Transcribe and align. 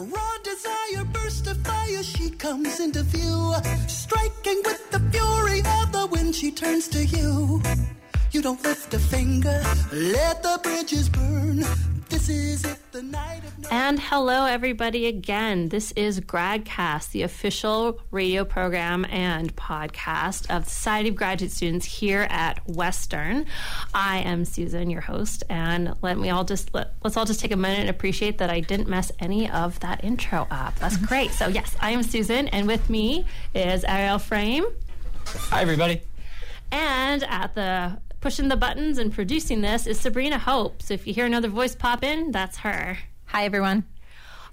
Raw 0.00 0.36
desire, 0.42 1.04
burst 1.12 1.46
of 1.46 1.58
fire, 1.58 2.02
she 2.02 2.30
comes 2.30 2.80
into 2.80 3.02
view. 3.02 3.52
Striking 3.86 4.62
with 4.64 4.90
the 4.90 5.00
fury 5.12 5.60
of 5.60 5.92
the 5.92 6.06
wind, 6.10 6.34
she 6.34 6.50
turns 6.50 6.88
to 6.88 7.04
you. 7.04 7.60
You 8.32 8.40
don't 8.40 8.62
lift 8.64 8.94
a 8.94 8.98
finger, 8.98 9.62
let 9.92 10.42
the 10.42 10.58
bridges 10.62 11.10
burn. 11.10 11.64
This 12.08 12.30
is 12.30 12.64
it, 12.64 12.78
And 13.70 13.98
hello, 13.98 14.44
everybody, 14.44 15.06
again. 15.06 15.70
This 15.70 15.92
is 15.92 16.20
GradCast, 16.20 17.12
the 17.12 17.22
official 17.22 17.98
radio 18.10 18.44
program 18.44 19.06
and 19.06 19.54
podcast 19.56 20.54
of 20.54 20.64
the 20.64 20.70
Society 20.70 21.08
of 21.08 21.14
Graduate 21.14 21.50
Students 21.50 21.86
here 21.86 22.26
at 22.28 22.60
Western. 22.68 23.46
I 23.94 24.18
am 24.18 24.44
Susan, 24.44 24.90
your 24.90 25.00
host, 25.00 25.44
and 25.48 25.94
let 26.02 26.18
me 26.18 26.30
all 26.30 26.44
just 26.44 26.74
let, 26.74 26.92
let's 27.02 27.16
all 27.16 27.24
just 27.24 27.40
take 27.40 27.52
a 27.52 27.56
minute 27.56 27.80
and 27.80 27.88
appreciate 27.88 28.38
that 28.38 28.50
I 28.50 28.60
didn't 28.60 28.88
mess 28.88 29.10
any 29.18 29.48
of 29.48 29.80
that 29.80 30.04
intro 30.04 30.46
up. 30.50 30.78
That's 30.78 30.96
mm-hmm. 30.96 31.06
great. 31.06 31.30
So 31.30 31.48
yes, 31.48 31.76
I 31.80 31.92
am 31.92 32.02
Susan, 32.02 32.48
and 32.48 32.66
with 32.66 32.90
me 32.90 33.24
is 33.54 33.82
Ariel 33.84 34.18
Frame, 34.18 34.66
Hi, 35.24 35.62
everybody. 35.62 36.02
and 36.70 37.22
at 37.24 37.54
the 37.54 37.98
pushing 38.20 38.48
the 38.48 38.56
buttons 38.56 38.98
and 38.98 39.12
producing 39.12 39.62
this 39.62 39.86
is 39.86 39.98
Sabrina 39.98 40.38
Hope. 40.38 40.82
So 40.82 40.94
if 40.94 41.06
you 41.06 41.14
hear 41.14 41.26
another 41.26 41.48
voice 41.48 41.74
pop 41.74 42.04
in, 42.04 42.30
that's 42.30 42.58
her. 42.58 42.98
Hi, 43.26 43.44
everyone. 43.44 43.84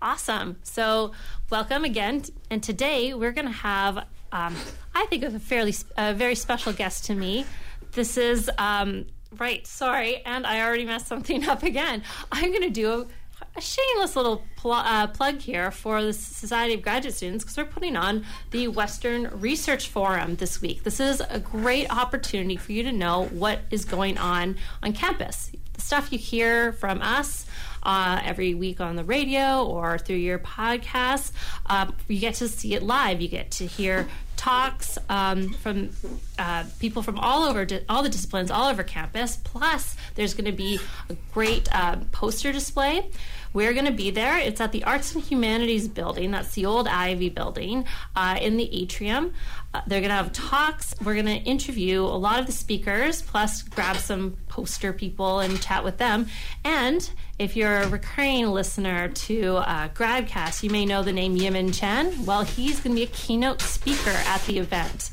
Awesome. 0.02 0.58
So, 0.64 1.12
welcome 1.50 1.84
again. 1.84 2.24
And 2.50 2.62
today 2.62 3.14
we're 3.14 3.32
going 3.32 3.48
to 3.48 3.52
have, 3.52 3.98
um, 4.32 4.56
I 4.94 5.06
think, 5.08 5.24
a 5.24 5.40
fairly, 5.40 5.74
a 5.98 6.14
very 6.14 6.36
special 6.36 6.72
guest 6.72 7.06
to 7.06 7.16
me. 7.16 7.46
This 7.94 8.16
is, 8.16 8.50
um, 8.58 9.08
right, 9.38 9.66
sorry, 9.66 10.24
and 10.24 10.46
I 10.46 10.62
already 10.62 10.86
messed 10.86 11.08
something 11.08 11.50
up 11.50 11.64
again. 11.64 12.04
I'm 12.32 12.52
going 12.52 12.62
to 12.62 12.70
do 12.70 12.92
a, 12.92 13.08
a 13.56 13.62
shameless 13.62 14.16
little 14.16 14.44
pl- 14.56 14.72
uh, 14.72 15.08
plug 15.08 15.40
here 15.40 15.72
for 15.72 16.04
the 16.04 16.14
Society 16.14 16.74
of 16.76 16.82
Graduate 16.82 17.14
Students 17.14 17.44
because 17.44 17.58
we're 17.58 17.66
putting 17.66 17.96
on 17.96 18.26
the 18.52 18.68
Western 18.68 19.28
Research 19.40 19.90
Forum 19.90 20.36
this 20.36 20.62
week. 20.62 20.84
This 20.84 21.00
is 21.00 21.22
a 21.30 21.40
great 21.40 21.92
opportunity 21.92 22.56
for 22.56 22.72
you 22.72 22.84
to 22.84 22.92
know 22.92 23.26
what 23.26 23.62
is 23.72 23.86
going 23.86 24.18
on 24.18 24.58
on 24.84 24.94
campus. 24.94 25.52
The 25.74 25.82
stuff 25.82 26.12
you 26.12 26.20
hear 26.20 26.74
from 26.74 27.02
us 27.02 27.46
uh, 27.88 28.22
every 28.24 28.54
week 28.54 28.80
on 28.80 28.96
the 28.96 29.04
radio 29.04 29.66
or 29.66 29.98
through 29.98 30.18
your 30.18 30.38
podcast. 30.38 31.32
um, 31.66 31.96
you 32.08 32.20
get 32.20 32.36
to 32.36 32.48
see 32.48 32.76
it 32.76 32.84
live. 32.84 33.22
You 33.22 33.30
get 33.30 33.50
to 33.52 33.66
hear 33.66 34.08
talks 34.36 35.00
um, 35.10 35.50
from 35.54 35.90
uh, 36.38 36.64
people 36.80 37.02
from 37.02 37.18
all 37.18 37.44
over 37.44 37.66
di- 37.66 37.82
all 37.90 38.04
the 38.04 38.10
disciplines 38.10 38.52
all 38.52 38.70
over 38.70 38.84
campus. 38.84 39.38
Plus, 39.38 39.96
there's 40.16 40.34
going 40.36 40.46
to 40.46 40.52
be 40.52 40.80
a 41.10 41.16
great 41.34 41.68
uh, 41.74 41.96
poster 42.12 42.52
display. 42.52 43.10
We're 43.58 43.74
going 43.74 43.86
to 43.86 43.92
be 43.92 44.12
there. 44.12 44.38
It's 44.38 44.62
at 44.62 44.72
the 44.72 44.84
Arts 44.84 45.16
and 45.16 45.24
Humanities 45.24 45.88
Building. 45.88 46.30
That's 46.30 46.54
the 46.54 46.68
old 46.68 46.88
Ivy 46.88 47.30
Building 47.30 47.86
uh, 48.16 48.38
in 48.40 48.56
the 48.56 48.70
atrium. 48.84 49.34
Uh, 49.74 49.82
they're 49.88 50.00
going 50.00 50.12
to 50.12 50.16
have 50.16 50.32
talks. 50.32 50.94
We're 51.04 51.16
going 51.16 51.26
to 51.26 51.38
interview 51.38 52.04
a 52.04 52.20
lot 52.20 52.40
of 52.40 52.46
the 52.46 52.52
speakers, 52.52 53.24
plus 53.24 53.64
grab 53.64 53.98
some 53.98 54.38
poster 54.48 54.94
people 54.94 55.40
and 55.40 55.60
chat 55.60 55.84
with 55.84 55.98
them. 55.98 56.28
And 56.64 57.10
if 57.40 57.56
you're 57.56 57.78
a 57.78 57.90
recurring 57.90 58.46
listener 58.46 59.08
to 59.08 59.56
uh, 59.56 59.90
Gradcast, 59.90 60.62
you 60.62 60.70
may 60.70 60.86
know 60.86 61.02
the 61.02 61.12
name 61.12 61.36
Yimin 61.36 61.74
Chen. 61.74 62.28
Well, 62.28 62.44
he's 62.44 62.80
going 62.80 62.96
to 62.96 63.00
be 63.00 63.06
a 63.06 63.12
keynote 63.12 63.62
speaker 63.62 64.12
at 64.28 64.44
the 64.44 64.60
event. 64.60 65.10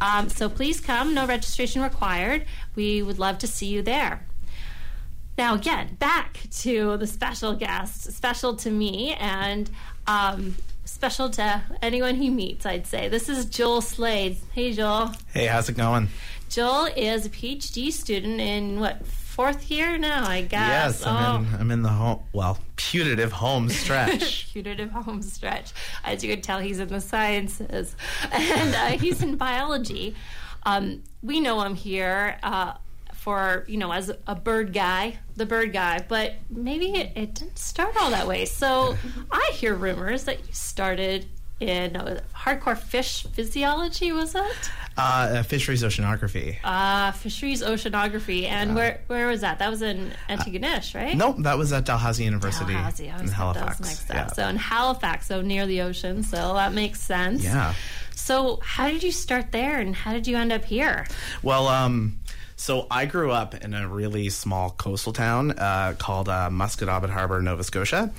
Um, 0.00 0.28
so 0.30 0.48
please 0.48 0.80
come, 0.80 1.14
no 1.14 1.28
registration 1.28 1.80
required. 1.80 2.44
We 2.74 3.04
would 3.04 3.20
love 3.20 3.38
to 3.38 3.46
see 3.46 3.66
you 3.66 3.82
there. 3.82 4.26
Now, 5.36 5.54
again, 5.54 5.96
back 5.98 6.40
to 6.58 6.96
the 6.96 7.06
special 7.06 7.54
guest, 7.54 8.12
special 8.12 8.54
to 8.56 8.70
me 8.70 9.14
and 9.14 9.68
um, 10.06 10.54
special 10.84 11.28
to 11.30 11.62
anyone 11.82 12.14
he 12.14 12.30
meets, 12.30 12.64
I'd 12.64 12.86
say. 12.86 13.08
This 13.08 13.28
is 13.28 13.46
Joel 13.46 13.80
Slade. 13.80 14.36
Hey, 14.52 14.72
Joel. 14.72 15.12
Hey, 15.32 15.46
how's 15.46 15.68
it 15.68 15.76
going? 15.76 16.08
Joel 16.48 16.86
is 16.96 17.26
a 17.26 17.30
PhD 17.30 17.90
student 17.90 18.40
in 18.40 18.78
what, 18.78 19.04
fourth 19.34 19.68
year 19.72 19.98
now, 19.98 20.24
I 20.24 20.42
guess? 20.42 21.00
Yes, 21.00 21.06
I'm 21.06 21.46
in. 21.46 21.54
I'm 21.54 21.70
in 21.72 21.82
the 21.82 21.88
home. 21.88 22.22
Well, 22.32 22.58
putative 22.76 23.32
home 23.32 23.68
stretch. 23.68 24.48
putative 24.52 24.92
home 24.92 25.20
stretch. 25.22 25.72
As 26.04 26.22
you 26.22 26.32
can 26.32 26.42
tell, 26.42 26.60
he's 26.60 26.78
in 26.78 26.86
the 26.86 27.00
sciences, 27.00 27.96
and 28.32 28.74
uh, 28.74 28.98
he's 28.98 29.20
in 29.20 29.34
biology. 29.34 30.14
Um, 30.62 31.02
we 31.22 31.40
know 31.40 31.60
him 31.62 31.74
here 31.74 32.38
uh, 32.44 32.74
for 33.24 33.64
you 33.66 33.78
know 33.78 33.90
as 33.90 34.10
a 34.26 34.34
bird 34.34 34.74
guy, 34.74 35.18
the 35.34 35.46
bird 35.46 35.72
guy, 35.72 36.04
but 36.06 36.34
maybe 36.50 36.92
it, 36.92 37.12
it 37.16 37.34
didn't 37.34 37.58
start 37.58 37.96
all 37.98 38.10
that 38.10 38.26
way. 38.26 38.44
So 38.44 38.98
I 39.32 39.50
hear 39.54 39.74
rumors 39.74 40.24
that 40.24 40.40
you 40.40 40.52
started 40.52 41.24
in 41.58 41.96
uh, 41.96 42.20
hardcore 42.36 42.76
fish 42.76 43.22
physiology. 43.32 44.12
Was 44.12 44.34
it? 44.34 44.70
uh, 44.98 45.42
fisheries 45.42 45.82
oceanography. 45.82 46.58
Uh, 46.62 47.12
fisheries 47.12 47.62
oceanography, 47.62 48.44
and 48.44 48.74
where 48.74 49.00
where 49.06 49.26
was 49.28 49.40
that? 49.40 49.58
That 49.58 49.70
was 49.70 49.80
in 49.80 50.12
Antigonish, 50.28 50.94
right? 50.94 51.16
nope, 51.16 51.36
that 51.38 51.56
was 51.56 51.72
at 51.72 51.86
Dalhousie 51.86 52.24
University 52.24 52.74
Tallahassee. 52.74 53.10
I 53.10 53.20
in 53.20 53.28
Halifax. 53.28 54.10
up. 54.10 54.16
yeah. 54.16 54.26
So 54.26 54.46
in 54.48 54.56
Halifax, 54.56 55.28
so 55.28 55.40
near 55.40 55.66
the 55.66 55.80
ocean, 55.80 56.22
so 56.22 56.52
that 56.52 56.74
makes 56.74 57.00
sense. 57.00 57.42
Yeah. 57.42 57.72
So 58.14 58.60
how 58.62 58.88
did 58.88 59.02
you 59.02 59.12
start 59.12 59.50
there, 59.50 59.80
and 59.80 59.96
how 59.96 60.12
did 60.12 60.26
you 60.26 60.36
end 60.36 60.52
up 60.52 60.66
here? 60.66 61.06
Well, 61.42 61.68
um, 61.68 62.20
so 62.56 62.86
I 62.90 63.06
grew 63.06 63.30
up 63.30 63.54
in 63.54 63.74
a 63.74 63.88
really 63.88 64.28
small 64.28 64.70
coastal 64.70 65.12
town 65.12 65.52
uh, 65.52 65.94
called 65.98 66.28
uh, 66.28 66.50
Musquodoboit 66.50 67.10
Harbor, 67.10 67.42
Nova 67.42 67.64
Scotia. 67.64 68.12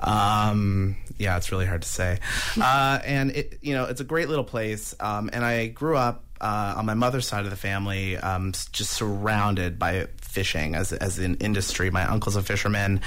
Um, 0.00 0.96
yeah, 1.18 1.36
it's 1.36 1.52
really 1.52 1.66
hard 1.66 1.82
to 1.82 1.88
say, 1.88 2.18
uh, 2.60 2.98
and 3.04 3.30
it, 3.30 3.58
you 3.62 3.74
know, 3.74 3.84
it's 3.84 4.00
a 4.00 4.04
great 4.04 4.28
little 4.28 4.44
place. 4.44 4.94
Um, 5.00 5.30
and 5.32 5.44
I 5.44 5.68
grew 5.68 5.96
up 5.96 6.24
uh, 6.40 6.74
on 6.76 6.86
my 6.86 6.94
mother's 6.94 7.26
side 7.26 7.44
of 7.44 7.50
the 7.50 7.56
family, 7.56 8.16
um, 8.16 8.52
just 8.72 8.90
surrounded 8.90 9.78
by 9.78 10.08
fishing 10.20 10.74
as 10.74 10.92
as 10.92 11.18
an 11.18 11.36
industry. 11.36 11.90
My 11.90 12.04
uncle's 12.04 12.36
a 12.36 12.42
fisherman, 12.42 13.00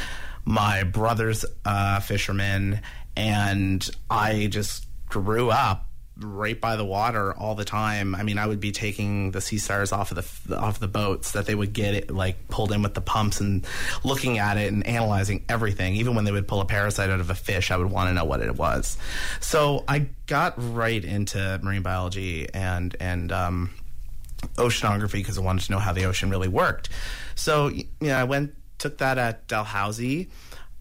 my 0.46 0.84
brother's 0.84 1.46
a 1.66 2.01
fisherman, 2.01 2.81
and 3.16 3.88
I 4.09 4.47
just 4.47 4.88
grew 5.09 5.50
up 5.50 5.88
right 6.22 6.59
by 6.59 6.75
the 6.75 6.85
water 6.85 7.34
all 7.34 7.56
the 7.56 7.66
time. 7.66 8.16
I 8.16 8.24
mean, 8.24 8.38
I 8.38 8.46
would 8.46 8.59
be 8.59 8.72
taking 8.72 9.31
the 9.31 9.41
sea 9.41 9.57
stars 9.57 9.91
off 9.91 10.12
of 10.12 10.47
the 10.47 10.57
off 10.57 10.80
the 10.80 10.88
boats 10.88 11.31
that 11.31 11.46
they 11.46 11.56
would 11.56 11.74
get 11.74 11.94
it 11.94 12.12
like 12.12 12.47
pulled 12.50 12.72
in 12.72 12.81
with 12.81 12.94
the 12.94 13.02
pumps 13.02 13.40
and 13.40 13.66
looking 14.03 14.38
at 14.38 14.58
it 14.58 14.72
and 14.72 14.85
analyzing 14.85 15.46
everything. 15.50 15.96
Even 15.96 16.16
when 16.16 16.25
they 16.25 16.31
would 16.31 16.47
pull 16.47 16.62
a 16.62 16.66
parasite 16.66 17.09
out 17.09 17.19
of 17.19 17.29
a 17.29 17.35
fish, 17.35 17.72
I 17.72 17.78
would 17.78 17.90
want 17.90 18.09
to 18.09 18.13
know 18.13 18.25
what 18.25 18.41
it 18.41 18.56
was. 18.56 18.97
So 19.40 19.84
I 19.88 20.09
got 20.28 20.53
right 20.58 21.03
into 21.03 21.59
marine 21.63 21.81
biology 21.81 22.47
and 22.53 22.96
and 23.00 23.31
um, 23.31 23.72
oceanography 24.56 25.13
because 25.13 25.38
I 25.38 25.41
wanted 25.41 25.66
to 25.66 25.72
know 25.72 25.79
how 25.79 25.94
the 25.94 26.06
ocean 26.06 26.29
really 26.29 26.47
worked. 26.47 26.90
So 27.35 27.72
yeah, 28.00 28.19
I 28.19 28.25
went 28.25 28.56
took 28.78 28.97
that 29.00 29.18
at 29.18 29.47
Dalhousie, 29.47 30.29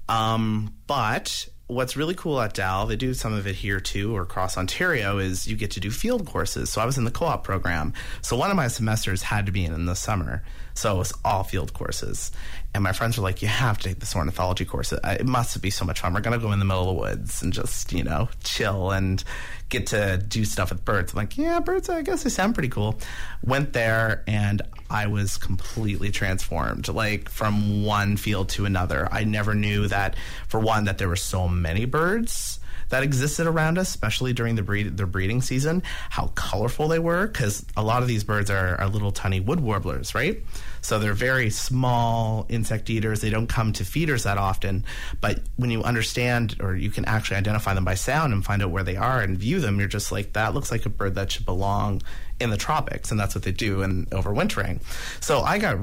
um, 0.09 0.75
but 0.87 1.49
what's 1.69 1.97
really 1.97 2.15
cool 2.15 2.41
at 2.41 2.55
Dal, 2.55 2.87
they 2.87 2.97
do 2.97 3.15
some 3.15 3.33
of 3.33 3.47
it 3.47 3.55
here 3.55 3.79
too, 3.79 4.17
or 4.17 4.23
across 4.23 4.57
Ontario, 4.57 5.19
is 5.19 5.47
you 5.47 5.57
get 5.57 5.71
to 5.73 5.81
do 5.81 5.91
field 5.91 6.27
courses. 6.27 6.71
So 6.71 6.81
I 6.81 6.87
was 6.87 6.99
in 6.99 7.05
the 7.05 7.11
co-op 7.11 7.45
program. 7.45 7.93
So 8.23 8.37
one 8.37 8.51
of 8.51 8.57
my 8.57 8.69
semesters 8.69 9.23
had 9.23 9.47
to 9.47 9.53
be 9.53 9.65
in, 9.65 9.73
in 9.75 9.87
the 9.87 9.95
summer. 9.95 10.43
So 10.75 10.95
it 10.95 10.99
was 10.99 11.13
all 11.25 11.45
field 11.45 11.75
courses. 11.75 12.31
And 12.73 12.83
my 12.85 12.93
friends 12.93 13.19
were 13.19 13.23
like, 13.23 13.43
you 13.43 13.49
have 13.49 13.79
to 13.79 13.89
take 13.89 14.01
this 14.01 14.15
ornithology 14.15 14.65
course. 14.65 14.93
It, 14.93 15.01
it 15.05 15.27
must 15.27 15.61
be 15.61 15.71
so 15.71 15.85
much 15.85 16.01
fun. 16.01 16.15
We're 16.15 16.21
going 16.21 16.39
to 16.39 16.45
go 16.45 16.53
in 16.53 16.59
the 16.59 16.65
middle 16.65 16.89
of 16.89 16.97
the 16.97 17.01
woods 17.01 17.43
and 17.43 17.53
just, 17.53 17.93
you 17.93 18.05
know, 18.05 18.29
chill 18.45 18.91
and 18.91 19.23
get 19.69 19.89
to 19.89 20.17
do 20.17 20.45
stuff 20.45 20.71
with 20.71 20.85
birds. 20.85 21.13
I'm 21.13 21.19
like, 21.19 21.37
yeah, 21.37 21.61
birds, 21.61 21.89
I 21.89 22.03
guess 22.03 22.23
they 22.23 22.31
sound 22.31 22.55
pretty 22.55 22.69
cool. 22.71 22.99
Went 23.43 23.73
there 23.73 24.23
and 24.27 24.63
I 24.91 25.07
was 25.07 25.37
completely 25.37 26.11
transformed, 26.11 26.89
like 26.89 27.29
from 27.29 27.85
one 27.85 28.17
field 28.17 28.49
to 28.51 28.65
another. 28.65 29.09
I 29.13 29.25
never 29.25 29.55
knew 29.55 29.89
that, 29.89 30.17
for 30.49 30.61
one, 30.61 30.85
that 30.85 30.99
there 30.99 31.09
were 31.09 31.17
so 31.17 31.47
many 31.49 31.85
birds 31.85 32.59
that 32.89 33.03
existed 33.03 33.47
around 33.47 33.79
us, 33.79 33.89
especially 33.89 34.33
during 34.33 34.55
the 34.55 34.63
breed 34.63 34.97
their 34.97 35.07
breeding 35.07 35.43
season. 35.43 35.83
How 36.11 36.29
colorful 36.35 36.89
they 36.89 36.99
were, 36.99 37.27
because 37.27 37.65
a 37.77 37.83
lot 37.83 38.03
of 38.03 38.09
these 38.09 38.25
birds 38.25 38.51
are, 38.51 38.81
are 38.81 38.89
little 38.89 39.13
tiny 39.13 39.41
wood 39.41 39.61
warblers, 39.61 40.15
right? 40.15 40.43
So 40.81 40.99
they're 40.99 41.15
very 41.15 41.51
small 41.51 42.47
insect 42.49 42.89
eaters. 42.89 43.21
They 43.21 43.31
don't 43.31 43.49
come 43.49 43.73
to 43.75 43.85
feeders 43.85 44.23
that 44.23 44.39
often, 44.39 44.85
but 45.21 45.41
when 45.57 45.71
you 45.71 45.83
understand 45.83 46.57
or 46.61 46.75
you 46.77 46.91
can 46.91 47.05
actually 47.05 47.37
identify 47.37 47.75
them 47.75 47.85
by 47.85 47.95
sound 47.95 48.33
and 48.33 48.45
find 48.45 48.63
out 48.63 48.71
where 48.71 48.85
they 48.85 48.97
are 48.97 49.21
and 49.21 49.37
view 49.37 49.61
them, 49.61 49.79
you're 49.79 49.89
just 49.89 50.13
like 50.13 50.33
that 50.35 50.55
looks 50.55 50.71
like 50.71 50.87
a 50.87 50.91
bird 50.91 51.15
that 51.17 51.33
should 51.33 51.45
belong 51.45 52.03
in 52.41 52.51
the 52.51 52.57
tropics, 52.57 53.11
and 53.11 53.19
that's 53.19 53.35
what 53.35 53.45
they 53.45 53.53
do 53.53 53.83
in 53.83 54.07
overwintering. 54.07 54.81
So 55.21 55.41
I 55.41 55.59
got 55.59 55.77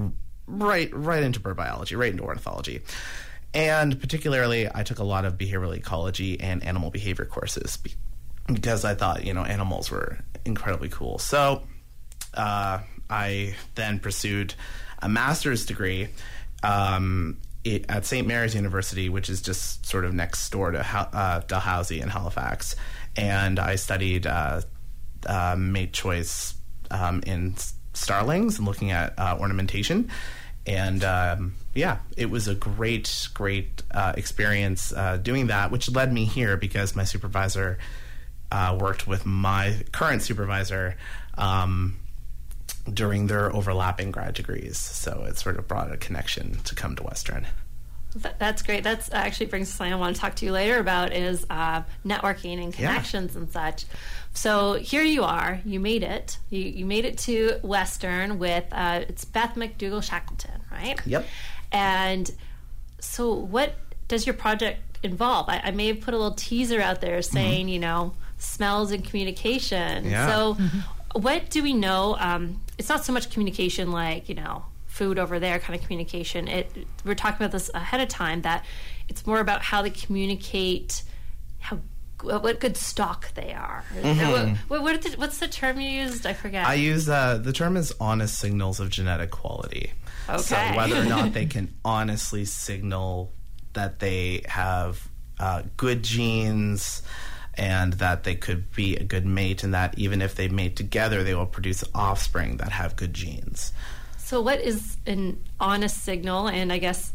right 0.48 0.90
right 0.94 1.24
into 1.24 1.40
bird 1.40 1.58
biology, 1.58 1.96
right 1.96 2.12
into 2.12 2.24
ornithology. 2.24 2.82
And 3.56 4.00
particularly, 4.00 4.68
I 4.74 4.84
took 4.84 5.00
a 5.00 5.04
lot 5.04 5.24
of 5.24 5.38
behavioral 5.38 5.76
ecology 5.76 6.40
and 6.42 6.62
animal 6.64 6.92
behavior 6.92 7.24
courses 7.24 7.78
be- 7.78 7.94
because 8.48 8.84
I 8.84 8.96
thought, 8.96 9.24
you 9.24 9.34
know, 9.34 9.46
animals 9.46 9.90
were 9.90 10.20
incredibly 10.44 10.90
cool. 10.90 11.18
So 11.20 11.64
uh, 12.34 12.80
I 13.10 13.56
then 13.76 14.00
pursued 14.00 14.54
a 15.02 15.08
master's 15.08 15.66
degree 15.66 16.10
um, 16.64 17.38
it, 17.64 17.86
at 17.90 18.06
St. 18.06 18.28
Mary's 18.28 18.56
University, 18.56 19.08
which 19.08 19.30
is 19.30 19.42
just 19.42 19.86
sort 19.86 20.04
of 20.04 20.14
next 20.14 20.50
door 20.50 20.72
to 20.72 20.80
uh, 20.80 21.40
Dalhousie 21.48 22.02
in 22.02 22.10
Halifax, 22.10 22.76
and 23.16 23.58
I 23.58 23.76
studied 23.76 24.28
uh, 24.28 24.62
uh, 25.26 25.56
mate 25.58 25.94
choice 25.94 26.56
um, 26.92 27.24
in 27.26 27.56
starlings 27.94 28.58
and 28.58 28.68
looking 28.68 28.92
at 28.92 29.18
uh, 29.18 29.38
ornamentation. 29.40 30.12
And 30.68 31.04
um, 31.04 31.54
yeah, 31.74 32.00
it 32.18 32.30
was 32.30 32.48
a 32.48 32.56
great, 32.56 33.30
great 33.34 33.84
uh, 33.92 34.14
experience 34.18 34.92
uh, 34.94 35.18
doing 35.18 35.48
that, 35.48 35.72
which 35.72 35.90
led 35.92 36.12
me 36.12 36.26
here 36.26 36.58
because 36.58 36.96
my 36.96 37.04
supervisor 37.04 37.78
uh, 38.52 38.78
worked 38.80 39.08
with 39.08 39.26
my 39.26 39.84
current 39.92 40.22
supervisor 40.22 40.96
um, 41.38 41.98
during 42.92 43.28
their 43.28 43.54
overlapping 43.54 44.12
grad 44.12 44.34
degrees. 44.34 44.78
So 44.78 45.26
it 45.28 45.38
sort 45.38 45.58
of 45.58 45.68
brought 45.68 45.92
a 45.92 45.98
connection 45.98 46.56
to 46.64 46.76
come 46.76 46.96
to 46.96 47.04
Western. 47.04 47.46
That's 48.16 48.62
great. 48.62 48.84
That's 48.84 49.12
actually 49.12 49.48
brings 49.48 49.70
something 49.70 49.94
I 49.94 49.98
want 49.98 50.16
to 50.16 50.22
talk 50.22 50.36
to 50.36 50.46
you 50.46 50.52
later 50.52 50.80
about 50.80 51.14
is 51.14 51.46
uh, 51.50 51.84
networking 52.06 52.64
and 52.64 52.74
connections 52.74 53.34
yeah. 53.34 53.42
and 53.42 53.52
such. 53.52 53.86
So 54.34 54.74
here 54.74 55.04
you 55.04 55.24
are. 55.24 55.62
You 55.66 55.80
made 55.80 56.04
it. 56.04 56.38
You, 56.50 56.62
you 56.62 56.86
made 56.86 57.06
it 57.06 57.18
to 57.20 57.60
Western 57.62 58.40
with 58.40 58.66
uh, 58.72 59.04
it's 59.08 59.26
Beth 59.26 59.56
MacDougall 59.56 60.02
Shackleton, 60.02 60.62
right? 60.72 61.00
Yep. 61.06 61.26
And 61.72 62.32
so, 63.00 63.34
what 63.34 63.76
does 64.08 64.26
your 64.26 64.34
project 64.34 64.80
involve? 65.04 65.50
I, 65.50 65.62
I 65.66 65.72
may 65.72 65.88
have 65.88 66.02
put 66.02 66.14
a 66.14 66.18
little 66.18 66.36
teaser 66.36 66.82
out 66.82 67.02
there 67.02 67.22
saying, 67.22 67.62
mm-hmm. 67.62 67.70
you 67.70 67.80
know, 67.80 68.14
smells 68.38 68.92
and 68.92 69.04
communication. 69.04 70.06
Yeah. 70.06 70.28
So, 70.28 70.56
mm-hmm. 70.56 71.22
what 71.22 71.50
do 71.50 71.64
we 71.64 71.74
know? 71.74 72.16
Um, 72.20 72.62
it's 72.78 72.90
not 72.90 73.06
so 73.06 73.14
much 73.14 73.30
communication 73.30 73.92
like 73.92 74.28
you 74.30 74.36
know 74.36 74.66
food 74.96 75.20
over 75.20 75.40
there 75.40 75.60
kind 75.60 75.78
of 75.78 75.86
communication. 75.86 76.48
It 76.48 76.72
we're 77.04 77.16
talking 77.16 77.46
about 77.46 77.52
this 77.52 77.70
ahead 77.74 78.00
of 78.00 78.08
time 78.08 78.42
that 78.44 78.66
it's 79.10 79.28
more 79.28 79.40
about 79.40 79.62
how 79.62 79.82
they 79.82 79.90
communicate, 79.90 81.04
how 81.60 81.80
what 82.22 82.60
good 82.62 82.78
stock 82.78 83.34
they 83.34 83.52
are. 83.52 83.84
Mm-hmm. 84.02 84.56
What, 84.70 84.82
what 84.82 85.02
the, 85.02 85.12
what's 85.18 85.40
the 85.40 85.50
term 85.50 85.82
you 85.82 85.90
used? 85.90 86.26
I 86.26 86.32
forget. 86.34 86.66
I 86.66 86.76
use 86.76 87.10
uh, 87.10 87.38
the 87.38 87.52
term 87.52 87.76
is 87.76 87.94
honest 88.00 88.40
signals 88.40 88.80
of 88.80 88.90
genetic 88.90 89.32
quality. 89.32 89.92
Okay. 90.30 90.42
So 90.42 90.56
whether 90.78 91.02
or 91.02 91.06
not 91.06 91.34
they 91.34 91.46
can 91.46 91.74
honestly 91.84 92.46
signal 92.46 93.34
that 93.74 94.00
they 94.00 94.44
have 94.48 95.10
uh, 95.40 95.64
good 95.76 96.04
genes 96.04 97.04
and 97.56 97.94
that 97.94 98.24
they 98.24 98.36
could 98.36 98.72
be 98.74 98.96
a 98.96 99.04
good 99.04 99.26
mate, 99.26 99.64
and 99.64 99.74
that 99.74 99.98
even 99.98 100.22
if 100.22 100.36
they 100.36 100.48
mate 100.48 100.76
together, 100.76 101.24
they 101.24 101.36
will 101.36 101.46
produce 101.46 101.84
offspring 101.94 102.58
that 102.58 102.72
have 102.72 102.96
good 102.96 103.14
genes. 103.14 103.72
So, 104.26 104.42
what 104.42 104.60
is 104.60 104.98
an 105.06 105.40
honest 105.60 106.04
signal? 106.04 106.48
And 106.48 106.74
I 106.74 106.80
guess 106.80 107.14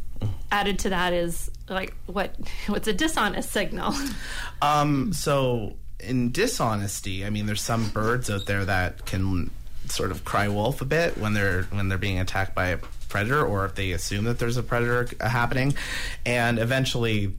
added 0.53 0.79
to 0.81 0.91
that 0.91 1.13
is 1.13 1.51
like 1.69 1.93
what 2.07 2.37
what's 2.69 2.87
a 2.87 2.93
dishonest 2.93 3.51
signal? 3.51 3.95
Um, 4.63 5.15
so, 5.15 5.77
in 5.99 6.31
dishonesty, 6.31 7.25
I 7.25 7.31
mean, 7.31 7.47
there's 7.47 7.63
some 7.63 7.89
birds 7.89 8.29
out 8.31 8.45
there 8.45 8.65
that 8.67 9.07
can 9.07 9.51
sort 9.87 10.13
of 10.13 10.25
cry 10.25 10.49
wolf 10.49 10.83
a 10.83 10.85
bit 10.85 11.19
when 11.19 11.33
they're 11.33 11.63
when 11.65 11.89
they're 11.89 11.99
being 11.99 12.21
attacked 12.21 12.55
by 12.55 12.67
a 12.69 12.79
predator, 13.09 13.45
or 13.45 13.65
if 13.65 13.75
they 13.75 13.91
assume 13.91 14.27
that 14.27 14.39
there's 14.39 14.57
a 14.57 14.63
predator 14.63 15.09
happening, 15.21 15.75
and 16.25 16.61
eventually 16.61 17.35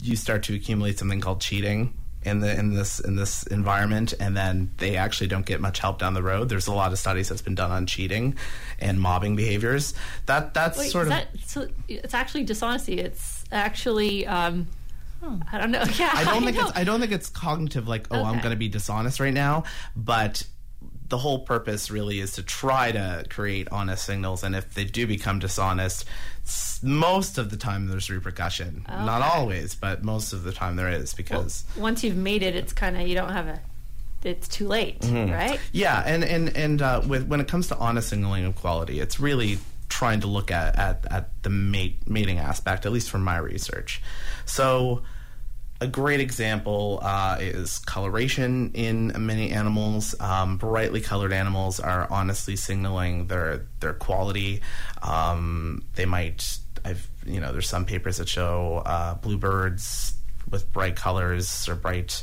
you 0.00 0.14
start 0.14 0.44
to 0.44 0.54
accumulate 0.54 0.98
something 1.00 1.20
called 1.20 1.40
cheating 1.40 1.94
in 2.26 2.40
the 2.40 2.58
in 2.58 2.74
this 2.74 3.00
in 3.00 3.16
this 3.16 3.44
environment 3.44 4.12
and 4.20 4.36
then 4.36 4.70
they 4.78 4.96
actually 4.96 5.28
don't 5.28 5.46
get 5.46 5.60
much 5.60 5.78
help 5.78 5.98
down 5.98 6.12
the 6.14 6.22
road 6.22 6.48
there's 6.48 6.66
a 6.66 6.72
lot 6.72 6.92
of 6.92 6.98
studies 6.98 7.28
that's 7.28 7.42
been 7.42 7.54
done 7.54 7.70
on 7.70 7.86
cheating 7.86 8.36
and 8.80 9.00
mobbing 9.00 9.36
behaviors 9.36 9.94
that 10.26 10.52
that's 10.52 10.78
Wait, 10.78 10.90
sort 10.90 11.04
of 11.04 11.10
that, 11.10 11.28
so 11.44 11.68
it's 11.88 12.14
actually 12.14 12.44
dishonesty 12.44 12.98
it's 12.98 13.44
actually 13.52 14.26
um, 14.26 14.66
I 15.50 15.58
don't 15.58 15.70
know. 15.70 15.82
Yeah, 15.98 16.10
I 16.12 16.24
don't 16.24 16.44
think 16.44 16.58
I 16.58 16.62
it's. 16.62 16.76
I 16.76 16.84
don't 16.84 17.00
think 17.00 17.10
it's 17.12 17.30
cognitive. 17.30 17.88
Like, 17.88 18.06
oh, 18.10 18.20
okay. 18.20 18.28
I'm 18.28 18.38
going 18.38 18.50
to 18.50 18.56
be 18.56 18.68
dishonest 18.68 19.18
right 19.18 19.32
now. 19.32 19.64
But 19.96 20.46
the 21.08 21.18
whole 21.18 21.40
purpose 21.40 21.90
really 21.90 22.20
is 22.20 22.32
to 22.32 22.42
try 22.42 22.92
to 22.92 23.24
create 23.28 23.68
honest 23.70 24.04
signals 24.04 24.42
and 24.42 24.54
if 24.56 24.74
they 24.74 24.84
do 24.84 25.06
become 25.06 25.38
dishonest 25.38 26.04
most 26.82 27.38
of 27.38 27.50
the 27.50 27.56
time 27.56 27.86
there's 27.86 28.10
repercussion 28.10 28.84
okay. 28.88 29.04
not 29.04 29.22
always 29.22 29.74
but 29.74 30.02
most 30.02 30.32
of 30.32 30.42
the 30.44 30.52
time 30.52 30.76
there 30.76 30.90
is 30.90 31.14
because 31.14 31.64
well, 31.76 31.84
once 31.84 32.04
you've 32.04 32.16
made 32.16 32.42
it 32.42 32.54
it's 32.54 32.72
kind 32.72 32.96
of 32.96 33.06
you 33.06 33.14
don't 33.14 33.32
have 33.32 33.46
a 33.46 33.60
it's 34.24 34.48
too 34.48 34.66
late 34.66 35.00
mm-hmm. 35.00 35.32
right 35.32 35.60
yeah 35.72 36.02
and 36.04 36.24
and 36.24 36.56
and 36.56 36.82
uh, 36.82 37.00
with 37.06 37.26
when 37.26 37.40
it 37.40 37.46
comes 37.46 37.68
to 37.68 37.76
honest 37.76 38.08
signaling 38.08 38.44
of 38.44 38.56
quality 38.56 38.98
it's 38.98 39.20
really 39.20 39.58
trying 39.88 40.20
to 40.20 40.26
look 40.26 40.50
at 40.50 40.76
at, 40.76 41.06
at 41.10 41.42
the 41.42 41.50
mate 41.50 41.98
mating 42.08 42.38
aspect 42.38 42.86
at 42.86 42.92
least 42.92 43.08
from 43.08 43.22
my 43.22 43.36
research 43.36 44.02
so 44.44 45.02
a 45.80 45.86
great 45.86 46.20
example 46.20 47.00
uh, 47.02 47.36
is 47.40 47.78
coloration 47.80 48.70
in 48.74 49.12
many 49.18 49.50
animals. 49.50 50.14
Um, 50.20 50.56
brightly 50.56 51.00
colored 51.00 51.32
animals 51.32 51.80
are 51.80 52.10
honestly 52.10 52.56
signaling 52.56 53.26
their 53.26 53.66
their 53.80 53.92
quality. 53.92 54.62
Um, 55.02 55.84
they 55.94 56.06
might, 56.06 56.58
I've 56.84 57.08
you 57.26 57.40
know, 57.40 57.52
there's 57.52 57.68
some 57.68 57.84
papers 57.84 58.16
that 58.18 58.28
show 58.28 58.82
uh, 58.86 59.14
bluebirds 59.14 60.14
with 60.50 60.72
bright 60.72 60.96
colors 60.96 61.68
or 61.68 61.74
bright 61.74 62.22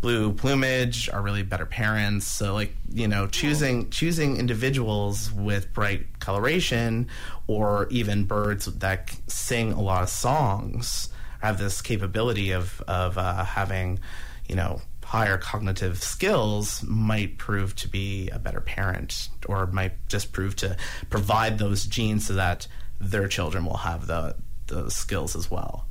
blue 0.00 0.34
plumage 0.34 1.08
are 1.08 1.22
really 1.22 1.42
better 1.42 1.66
parents. 1.66 2.26
So 2.26 2.54
like 2.54 2.76
you 2.92 3.08
know, 3.08 3.26
choosing 3.26 3.90
choosing 3.90 4.36
individuals 4.36 5.32
with 5.32 5.72
bright 5.72 6.20
coloration 6.20 7.08
or 7.48 7.88
even 7.90 8.24
birds 8.24 8.66
that 8.66 9.16
sing 9.26 9.72
a 9.72 9.80
lot 9.80 10.04
of 10.04 10.10
songs 10.10 11.08
have 11.44 11.58
this 11.58 11.82
capability 11.82 12.52
of 12.52 12.80
of 12.88 13.18
uh, 13.18 13.44
having, 13.44 14.00
you 14.48 14.56
know, 14.56 14.80
higher 15.04 15.38
cognitive 15.38 16.02
skills 16.02 16.82
might 16.82 17.38
prove 17.38 17.76
to 17.76 17.88
be 17.88 18.30
a 18.30 18.38
better 18.38 18.60
parent, 18.60 19.28
or 19.46 19.66
might 19.66 19.92
just 20.08 20.32
prove 20.32 20.56
to 20.56 20.76
provide 21.10 21.58
those 21.58 21.84
genes 21.84 22.26
so 22.26 22.34
that 22.34 22.66
their 23.00 23.28
children 23.28 23.64
will 23.64 23.76
have 23.76 24.06
the 24.06 24.34
those 24.66 24.96
skills 24.96 25.36
as 25.36 25.50
well. 25.50 25.86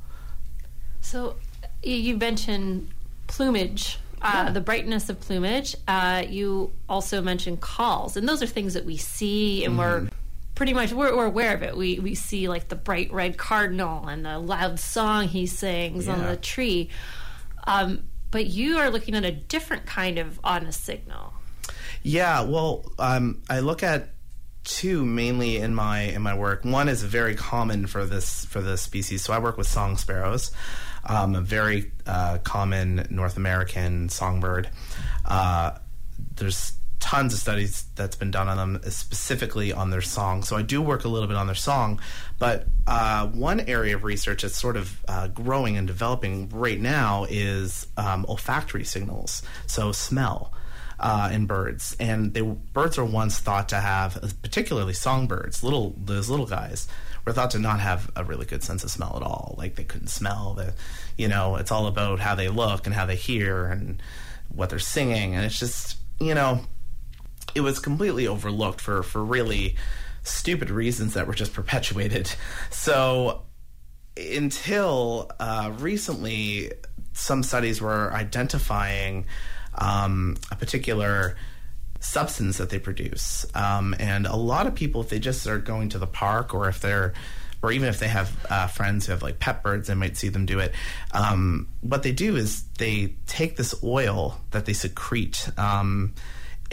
So, 1.00 1.36
you 1.82 2.16
mentioned 2.16 2.90
plumage. 3.26 3.98
Uh, 4.22 4.44
yeah. 4.46 4.52
the 4.52 4.60
brightness 4.60 5.10
of 5.10 5.20
plumage. 5.20 5.76
Uh, 5.86 6.24
you 6.26 6.72
also 6.88 7.20
mentioned 7.20 7.60
calls, 7.60 8.16
and 8.16 8.26
those 8.26 8.42
are 8.42 8.46
things 8.46 8.72
that 8.72 8.86
we 8.86 8.96
see, 8.96 9.64
and 9.66 9.72
mm-hmm. 9.72 10.04
we're 10.04 10.10
pretty 10.54 10.72
much 10.72 10.92
we're, 10.92 11.16
we're, 11.16 11.26
aware 11.26 11.54
of 11.54 11.62
it. 11.62 11.76
We 11.76 11.98
we 11.98 12.14
see 12.14 12.48
like 12.48 12.68
the 12.68 12.76
bright 12.76 13.12
red 13.12 13.36
cardinal 13.36 14.06
and 14.06 14.24
the 14.24 14.38
loud 14.38 14.78
song 14.78 15.28
he 15.28 15.46
sings 15.46 16.06
yeah. 16.06 16.14
on 16.14 16.22
the 16.22 16.36
tree. 16.36 16.90
Um, 17.66 18.04
but 18.30 18.46
you 18.46 18.78
are 18.78 18.90
looking 18.90 19.14
at 19.14 19.24
a 19.24 19.30
different 19.30 19.86
kind 19.86 20.18
of 20.18 20.40
honest 20.42 20.84
signal. 20.84 21.32
Yeah, 22.02 22.42
well, 22.42 22.92
um, 22.98 23.42
I 23.48 23.60
look 23.60 23.82
at 23.82 24.10
two 24.64 25.04
mainly 25.04 25.58
in 25.58 25.74
my 25.74 26.00
in 26.00 26.22
my 26.22 26.34
work. 26.34 26.64
One 26.64 26.88
is 26.88 27.02
very 27.02 27.34
common 27.34 27.86
for 27.86 28.04
this 28.04 28.44
for 28.46 28.60
this 28.60 28.82
species. 28.82 29.22
So 29.22 29.32
I 29.32 29.38
work 29.38 29.56
with 29.56 29.66
song 29.66 29.96
sparrows, 29.96 30.50
um, 31.04 31.34
a 31.34 31.40
very 31.40 31.92
uh, 32.06 32.38
common 32.38 33.06
North 33.10 33.36
American 33.36 34.08
songbird. 34.08 34.68
Uh, 35.24 35.78
there's 36.36 36.72
tons 37.04 37.34
of 37.34 37.38
studies 37.38 37.84
that's 37.96 38.16
been 38.16 38.30
done 38.30 38.48
on 38.48 38.56
them, 38.56 38.90
specifically 38.90 39.74
on 39.74 39.90
their 39.90 40.00
song. 40.00 40.42
So 40.42 40.56
I 40.56 40.62
do 40.62 40.80
work 40.80 41.04
a 41.04 41.08
little 41.08 41.28
bit 41.28 41.36
on 41.36 41.44
their 41.44 41.54
song, 41.54 42.00
but 42.38 42.66
uh, 42.86 43.26
one 43.26 43.60
area 43.60 43.94
of 43.94 44.04
research 44.04 44.40
that's 44.40 44.56
sort 44.56 44.78
of 44.78 45.04
uh, 45.06 45.28
growing 45.28 45.76
and 45.76 45.86
developing 45.86 46.48
right 46.48 46.80
now 46.80 47.26
is 47.28 47.86
um, 47.98 48.24
olfactory 48.26 48.84
signals, 48.84 49.42
so 49.66 49.92
smell. 49.92 50.52
Uh, 50.96 51.28
in 51.32 51.44
birds, 51.44 51.96
and 51.98 52.32
they, 52.34 52.40
birds 52.40 52.98
are 52.98 53.04
once 53.04 53.40
thought 53.40 53.68
to 53.70 53.80
have, 53.80 54.32
particularly 54.42 54.92
songbirds, 54.92 55.64
little 55.64 55.92
those 55.98 56.30
little 56.30 56.46
guys, 56.46 56.86
were 57.26 57.32
thought 57.32 57.50
to 57.50 57.58
not 57.58 57.80
have 57.80 58.08
a 58.14 58.22
really 58.22 58.46
good 58.46 58.62
sense 58.62 58.84
of 58.84 58.90
smell 58.92 59.14
at 59.16 59.22
all. 59.22 59.56
Like 59.58 59.74
they 59.74 59.82
couldn't 59.82 60.06
smell. 60.06 60.54
The, 60.54 60.72
you 61.18 61.26
know, 61.26 61.56
it's 61.56 61.72
all 61.72 61.88
about 61.88 62.20
how 62.20 62.36
they 62.36 62.48
look 62.48 62.86
and 62.86 62.94
how 62.94 63.06
they 63.06 63.16
hear 63.16 63.66
and 63.66 64.00
what 64.54 64.70
they're 64.70 64.78
singing, 64.78 65.34
and 65.34 65.44
it's 65.44 65.58
just 65.58 65.98
you 66.20 66.32
know 66.32 66.60
it 67.54 67.60
was 67.60 67.78
completely 67.78 68.26
overlooked 68.26 68.80
for 68.80 69.02
for 69.02 69.24
really 69.24 69.76
stupid 70.22 70.70
reasons 70.70 71.14
that 71.14 71.26
were 71.26 71.34
just 71.34 71.52
perpetuated. 71.52 72.32
So 72.70 73.42
until 74.16 75.30
uh, 75.38 75.72
recently, 75.78 76.72
some 77.12 77.42
studies 77.42 77.80
were 77.80 78.12
identifying 78.12 79.26
um, 79.74 80.36
a 80.50 80.56
particular 80.56 81.36
substance 82.00 82.58
that 82.58 82.70
they 82.70 82.78
produce, 82.78 83.46
um, 83.54 83.94
and 83.98 84.26
a 84.26 84.36
lot 84.36 84.66
of 84.66 84.74
people, 84.74 85.00
if 85.00 85.08
they 85.08 85.18
just 85.18 85.46
are 85.46 85.58
going 85.58 85.88
to 85.90 85.98
the 85.98 86.06
park 86.06 86.54
or 86.54 86.68
if 86.68 86.80
they're 86.80 87.14
or 87.62 87.72
even 87.72 87.88
if 87.88 87.98
they 87.98 88.08
have 88.08 88.46
uh, 88.50 88.66
friends 88.66 89.06
who 89.06 89.12
have 89.12 89.22
like 89.22 89.38
pet 89.38 89.62
birds, 89.62 89.88
they 89.88 89.94
might 89.94 90.18
see 90.18 90.28
them 90.28 90.44
do 90.44 90.58
it. 90.58 90.74
Um, 91.12 91.66
what 91.80 92.02
they 92.02 92.12
do 92.12 92.36
is 92.36 92.62
they 92.78 93.14
take 93.26 93.56
this 93.56 93.74
oil 93.82 94.38
that 94.50 94.66
they 94.66 94.74
secrete 94.74 95.48
um, 95.56 96.14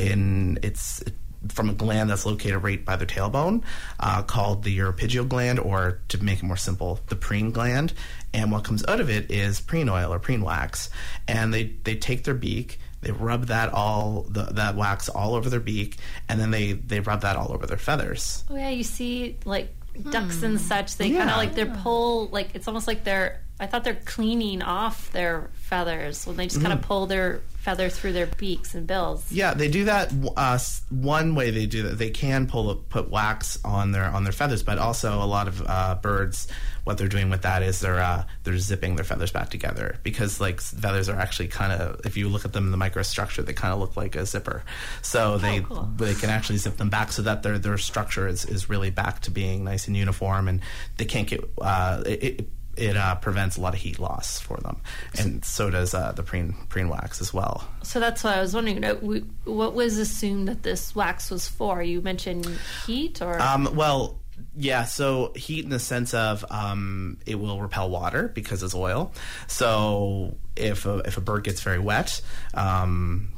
in 0.01 0.59
it's 0.63 1.03
from 1.49 1.69
a 1.69 1.73
gland 1.73 2.09
that's 2.09 2.25
located 2.25 2.61
right 2.61 2.83
by 2.85 2.95
their 2.95 3.07
tailbone, 3.07 3.63
uh, 3.99 4.21
called 4.23 4.63
the 4.63 4.77
uropygial 4.77 5.27
gland, 5.27 5.59
or 5.59 5.99
to 6.07 6.23
make 6.23 6.39
it 6.39 6.43
more 6.43 6.57
simple, 6.57 6.99
the 7.07 7.15
preen 7.15 7.51
gland. 7.51 7.93
And 8.33 8.51
what 8.51 8.63
comes 8.63 8.85
out 8.87 8.99
of 8.99 9.09
it 9.09 9.31
is 9.31 9.59
preen 9.59 9.89
oil 9.89 10.13
or 10.13 10.19
preen 10.19 10.41
wax. 10.41 10.89
And 11.27 11.53
they, 11.53 11.75
they 11.83 11.95
take 11.95 12.23
their 12.23 12.35
beak, 12.35 12.79
they 13.01 13.11
rub 13.11 13.47
that 13.47 13.73
all 13.73 14.25
the, 14.29 14.43
that 14.43 14.75
wax 14.75 15.09
all 15.09 15.33
over 15.33 15.49
their 15.49 15.59
beak, 15.59 15.97
and 16.29 16.39
then 16.39 16.51
they 16.51 16.73
they 16.73 16.99
rub 16.99 17.21
that 17.21 17.35
all 17.35 17.51
over 17.51 17.65
their 17.65 17.77
feathers. 17.77 18.45
Oh 18.49 18.55
yeah, 18.55 18.69
you 18.69 18.83
see 18.83 19.37
like 19.43 19.73
ducks 20.11 20.43
and 20.43 20.61
such. 20.61 20.97
They 20.97 21.09
kind 21.09 21.29
of 21.29 21.37
like 21.37 21.55
their 21.55 21.65
pull. 21.65 22.27
Like 22.27 22.49
it's 22.53 22.67
almost 22.67 22.87
like 22.87 23.03
they're. 23.03 23.41
I 23.59 23.67
thought 23.67 23.83
they're 23.83 23.95
cleaning 24.05 24.61
off 24.61 25.11
their 25.11 25.49
feathers 25.53 26.25
when 26.25 26.35
they 26.35 26.47
just 26.47 26.61
kind 26.61 26.73
of 26.73 26.81
pull 26.81 27.05
their 27.05 27.41
feather 27.61 27.89
through 27.89 28.11
their 28.11 28.25
beaks 28.25 28.73
and 28.73 28.87
bills. 28.87 29.31
Yeah, 29.31 29.53
they 29.53 29.67
do 29.67 29.85
that. 29.85 30.11
Uh, 30.35 30.57
one 30.89 31.35
way 31.35 31.51
they 31.51 31.67
do 31.67 31.83
that, 31.83 31.99
they 31.99 32.09
can 32.09 32.47
pull 32.47 32.75
put 32.75 33.11
wax 33.11 33.59
on 33.63 33.91
their 33.91 34.05
on 34.05 34.23
their 34.23 34.33
feathers, 34.33 34.63
but 34.63 34.79
also 34.79 35.21
a 35.21 35.25
lot 35.25 35.47
of 35.47 35.63
uh, 35.67 35.95
birds, 36.01 36.47
what 36.85 36.97
they're 36.97 37.07
doing 37.07 37.29
with 37.29 37.43
that 37.43 37.61
is 37.61 37.79
they're 37.79 38.01
uh, 38.01 38.25
they're 38.43 38.57
zipping 38.57 38.95
their 38.95 39.05
feathers 39.05 39.31
back 39.31 39.49
together 39.51 39.97
because 40.01 40.41
like 40.41 40.59
feathers 40.59 41.07
are 41.07 41.19
actually 41.19 41.49
kind 41.49 41.71
of 41.71 42.01
if 42.03 42.17
you 42.17 42.29
look 42.29 42.45
at 42.45 42.53
them 42.53 42.65
in 42.65 42.71
the 42.71 42.83
microstructure, 42.83 43.45
they 43.45 43.53
kind 43.53 43.73
of 43.73 43.79
look 43.79 43.95
like 43.95 44.15
a 44.15 44.25
zipper. 44.25 44.63
So 45.03 45.37
they 45.37 45.61
cool. 45.61 45.87
they 45.97 46.15
can 46.15 46.31
actually 46.31 46.57
zip 46.57 46.77
them 46.77 46.89
back 46.89 47.11
so 47.11 47.21
that 47.21 47.43
their 47.43 47.59
their 47.59 47.77
structure 47.77 48.27
is 48.27 48.43
is 48.43 48.69
really 48.69 48.89
back 48.89 49.19
to 49.21 49.31
being 49.31 49.63
nice 49.63 49.87
and 49.87 49.95
uniform, 49.95 50.47
and 50.47 50.61
they 50.97 51.05
can't 51.05 51.27
get 51.27 51.47
uh, 51.61 52.01
it. 52.07 52.23
it 52.23 52.49
it 52.77 52.95
uh, 52.97 53.15
prevents 53.15 53.57
a 53.57 53.61
lot 53.61 53.73
of 53.73 53.79
heat 53.79 53.99
loss 53.99 54.39
for 54.39 54.57
them, 54.57 54.77
and 55.19 55.43
so 55.43 55.69
does 55.69 55.93
uh, 55.93 56.11
the 56.13 56.23
preen 56.23 56.53
preen 56.69 56.87
wax 56.89 57.19
as 57.21 57.33
well. 57.33 57.67
So 57.83 57.99
that's 57.99 58.23
why 58.23 58.35
I 58.35 58.41
was 58.41 58.53
wondering. 58.53 58.77
you 58.77 58.81
know, 58.81 58.95
we- 58.95 59.25
What 59.45 59.73
was 59.73 59.97
assumed 59.97 60.47
that 60.47 60.63
this 60.63 60.95
wax 60.95 61.29
was 61.31 61.47
for? 61.47 61.81
You 61.83 62.01
mentioned 62.01 62.45
heat, 62.85 63.21
or 63.21 63.41
Um, 63.41 63.75
well, 63.75 64.17
yeah. 64.55 64.85
So 64.85 65.33
heat 65.35 65.63
in 65.65 65.69
the 65.69 65.79
sense 65.79 66.13
of 66.13 66.43
um, 66.49 67.17
it 67.25 67.35
will 67.35 67.61
repel 67.61 67.89
water 67.89 68.31
because 68.33 68.63
it's 68.63 68.73
oil. 68.75 69.11
So 69.47 70.37
if 70.55 70.85
a, 70.85 70.99
if 71.05 71.17
a 71.17 71.21
bird 71.21 71.43
gets 71.43 71.61
very 71.61 71.79
wet, 71.79 72.21
um, 72.53 73.33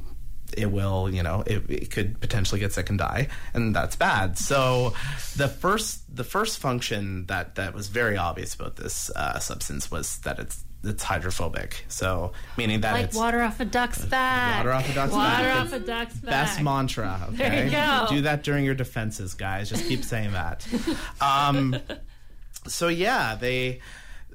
it 0.57 0.71
will, 0.71 1.09
you 1.09 1.23
know, 1.23 1.43
it, 1.45 1.63
it 1.69 1.91
could 1.91 2.19
potentially 2.19 2.59
get 2.59 2.73
sick 2.73 2.89
and 2.89 2.99
die, 2.99 3.27
and 3.53 3.75
that's 3.75 3.95
bad. 3.95 4.37
So 4.37 4.93
the 5.35 5.47
first 5.47 6.15
the 6.15 6.23
first 6.23 6.59
function 6.59 7.25
that 7.27 7.55
that 7.55 7.73
was 7.73 7.87
very 7.87 8.17
obvious 8.17 8.53
about 8.53 8.75
this 8.75 9.09
uh, 9.15 9.39
substance 9.39 9.89
was 9.91 10.17
that 10.19 10.39
it's 10.39 10.63
it's 10.83 11.03
hydrophobic. 11.03 11.85
So 11.87 12.33
meaning 12.57 12.81
that 12.81 12.93
like 12.93 13.05
it's 13.05 13.15
water 13.15 13.41
off 13.41 13.59
a 13.59 13.65
duck's 13.65 14.03
back. 14.05 14.57
Water 14.57 14.73
off 14.73 14.89
a 14.89 14.93
duck's 14.93 15.13
Water 15.13 15.43
back. 15.43 15.55
Water 15.55 15.75
off 15.75 15.81
a 15.81 15.85
duck's 15.85 16.15
back. 16.15 16.31
Best 16.31 16.61
mantra. 16.61 17.21
Okay? 17.29 17.37
There 17.49 17.65
you 17.65 17.71
go. 17.71 18.05
Do 18.09 18.21
that 18.23 18.43
during 18.43 18.65
your 18.65 18.75
defenses, 18.75 19.33
guys. 19.33 19.69
Just 19.69 19.87
keep 19.87 20.03
saying 20.03 20.33
that. 20.33 20.67
Um, 21.21 21.77
so 22.67 22.87
yeah, 22.89 23.35
they. 23.35 23.79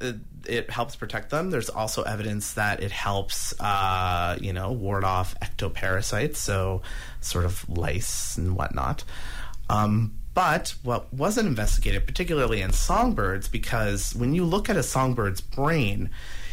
It, 0.00 0.71
helps 0.71 0.97
protect 0.97 1.31
them. 1.31 1.50
There's 1.50 1.69
also 1.69 2.02
evidence 2.02 2.55
that 2.55 2.83
it 2.83 2.90
helps, 2.90 3.59
uh, 3.61 4.38
you 4.40 4.52
know, 4.52 4.73
ward 4.73 5.05
off 5.05 5.38
ectoparasites, 5.40 6.37
so 6.37 6.81
sort 7.21 7.45
of 7.45 7.69
lice 7.69 8.38
and 8.38 8.57
whatnot. 8.57 9.05
Um, 9.69 10.14
but 10.33 10.75
what 10.83 11.12
wasn't 11.12 11.49
investigated, 11.49 12.07
particularly 12.07 12.62
in 12.62 12.73
songbirds, 12.73 13.49
because 13.49 14.14
when 14.14 14.35
you 14.35 14.45
look 14.45 14.71
at 14.71 14.76
a 14.76 14.83
songbird's 14.83 15.40
brain, 15.40 16.11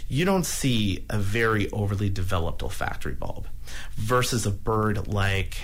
you 0.08 0.26
don't 0.26 0.46
see 0.46 1.06
a 1.10 1.18
very 1.18 1.70
overly 1.72 2.10
developed 2.10 2.64
olfactory 2.64 3.14
bulb 3.14 3.48
versus 3.96 4.46
a 4.46 4.52
bird 4.52 5.08
like 5.08 5.62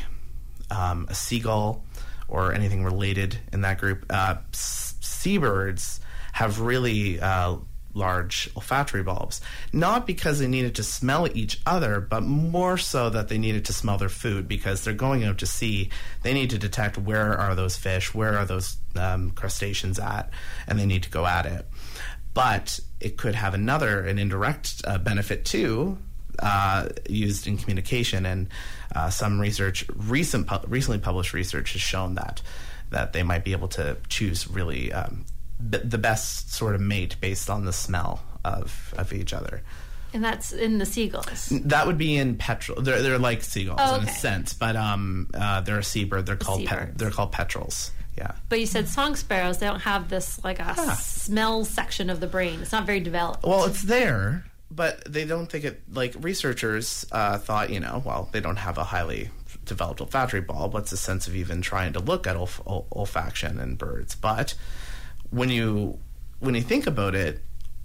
um, 0.70 1.06
a 1.10 1.14
seagull 1.14 1.84
or 2.28 2.54
anything 2.54 2.84
related 2.84 3.38
in 3.52 3.62
that 3.62 3.78
group. 3.78 4.06
Uh, 4.10 4.36
seabirds 4.52 6.00
have 6.32 6.62
really 6.62 7.20
uh, 7.20 7.56
large 7.94 8.50
olfactory 8.56 9.04
bulbs, 9.04 9.42
not 9.74 10.08
because 10.08 10.40
they 10.40 10.48
needed 10.48 10.76
to 10.76 10.84
smell 10.84 11.28
each 11.36 11.60
other, 11.66 12.00
but 12.00 12.22
more 12.24 12.78
so 12.78 13.10
that 13.10 13.28
they 13.28 13.38
needed 13.38 13.66
to 13.66 13.74
smell 13.74 13.98
their 13.98 14.10
food 14.10 14.48
because 14.48 14.84
they're 14.84 14.94
going 14.94 15.24
out 15.24 15.38
to 15.40 15.46
sea. 15.46 15.90
They 16.24 16.34
need 16.34 16.50
to 16.52 16.58
detect 16.58 16.98
where 16.98 17.38
are 17.38 17.56
those 17.56 17.78
fish, 17.78 18.14
where 18.14 18.38
are 18.38 18.46
those 18.46 18.78
um, 18.96 19.32
crustaceans 19.32 20.00
at, 20.00 20.30
and 20.68 20.80
they 20.80 20.86
need 20.86 21.04
to 21.04 21.10
go 21.10 21.26
at 21.26 21.46
it. 21.46 21.68
But 22.34 22.80
it 23.00 23.18
could 23.18 23.36
have 23.36 23.54
another, 23.54 24.02
an 24.02 24.18
indirect 24.18 24.82
uh, 24.86 24.98
benefit 24.98 25.44
too, 25.44 25.98
uh, 26.40 26.88
used 27.10 27.46
in 27.48 27.58
communication, 27.58 28.26
and 28.26 28.48
uh, 28.96 29.10
some 29.10 29.40
research, 29.40 29.86
recent 29.96 30.48
pu- 30.48 30.68
recently 30.68 31.00
published 31.00 31.34
research, 31.34 31.74
has 31.74 31.82
shown 31.82 32.16
that 32.16 32.42
that 32.92 33.14
they 33.14 33.24
might 33.24 33.46
be 33.46 33.54
able 33.54 33.70
to 33.70 33.96
choose 34.10 34.50
really 34.50 34.92
um, 34.92 35.26
b- 35.70 35.80
the 35.84 35.98
best 35.98 36.54
sort 36.54 36.76
of 36.76 36.82
mate 36.82 37.16
based 37.22 37.50
on 37.50 37.66
the 37.66 37.74
smell 37.74 38.22
of 38.44 38.94
of 38.98 39.14
each 39.14 39.34
other. 39.34 39.62
and 40.14 40.24
that's 40.24 40.52
in 40.52 40.78
the 40.78 40.86
seagulls. 40.86 41.48
That 41.66 41.88
would 41.88 41.98
be 41.98 42.16
in 42.18 42.36
petrel. 42.38 42.82
They're 42.82 43.02
they're 43.02 43.20
like 43.20 43.44
seagulls 43.44 43.80
Oh, 43.82 43.96
in 43.96 44.08
a 44.08 44.12
sense, 44.12 44.54
but 44.54 44.76
um, 44.76 45.30
uh, 45.34 45.62
they're 45.62 45.80
a 45.80 45.84
seabird. 45.84 46.26
They're 46.26 46.36
called 46.36 46.66
pet, 46.66 46.80
seabirds. 46.80 46.98
they're 46.98 47.12
called 47.12 47.32
petrels. 47.32 47.92
Yeah. 48.18 48.34
But 48.50 48.60
you 48.60 48.66
said 48.66 48.90
song 48.90 49.16
sparrows; 49.16 49.60
they 49.60 49.68
don't 49.68 49.80
have 49.82 50.10
this 50.10 50.44
like 50.44 50.60
a 50.60 50.74
Yeah. 50.78 50.94
smell 50.96 51.64
section 51.66 52.10
of 52.10 52.20
the 52.20 52.28
brain. 52.28 52.60
It's 52.62 52.72
not 52.74 52.86
very 52.86 53.00
developed. 53.00 53.46
Well, 53.46 53.64
it's 53.66 53.84
there, 53.84 54.44
but 54.70 55.02
they 55.12 55.24
don't 55.26 55.48
think 55.48 55.64
it. 55.64 55.82
Like 55.94 56.14
researchers 56.20 57.06
uh, 57.12 57.38
thought, 57.38 57.70
you 57.70 57.80
know, 57.80 58.02
well, 58.06 58.28
they 58.34 58.42
don't 58.42 58.58
have 58.58 58.78
a 58.78 58.84
highly 58.84 59.30
developed 59.64 60.02
olfactory 60.02 60.42
bulb. 60.42 60.74
What's 60.74 60.92
the 60.92 60.98
sense 60.98 61.28
of 61.28 61.36
even 61.36 61.62
trying 61.62 61.94
to 61.94 62.00
look 62.00 62.28
at 62.28 62.36
olf- 62.36 62.62
ol- 62.66 62.88
olfaction 62.92 63.62
in 63.62 63.76
birds? 63.76 64.14
But 64.16 64.56
when 65.32 65.50
you 65.50 66.00
when 66.40 66.56
you 66.56 66.62
think 66.62 66.88
about 66.88 67.16
it, 67.16 67.42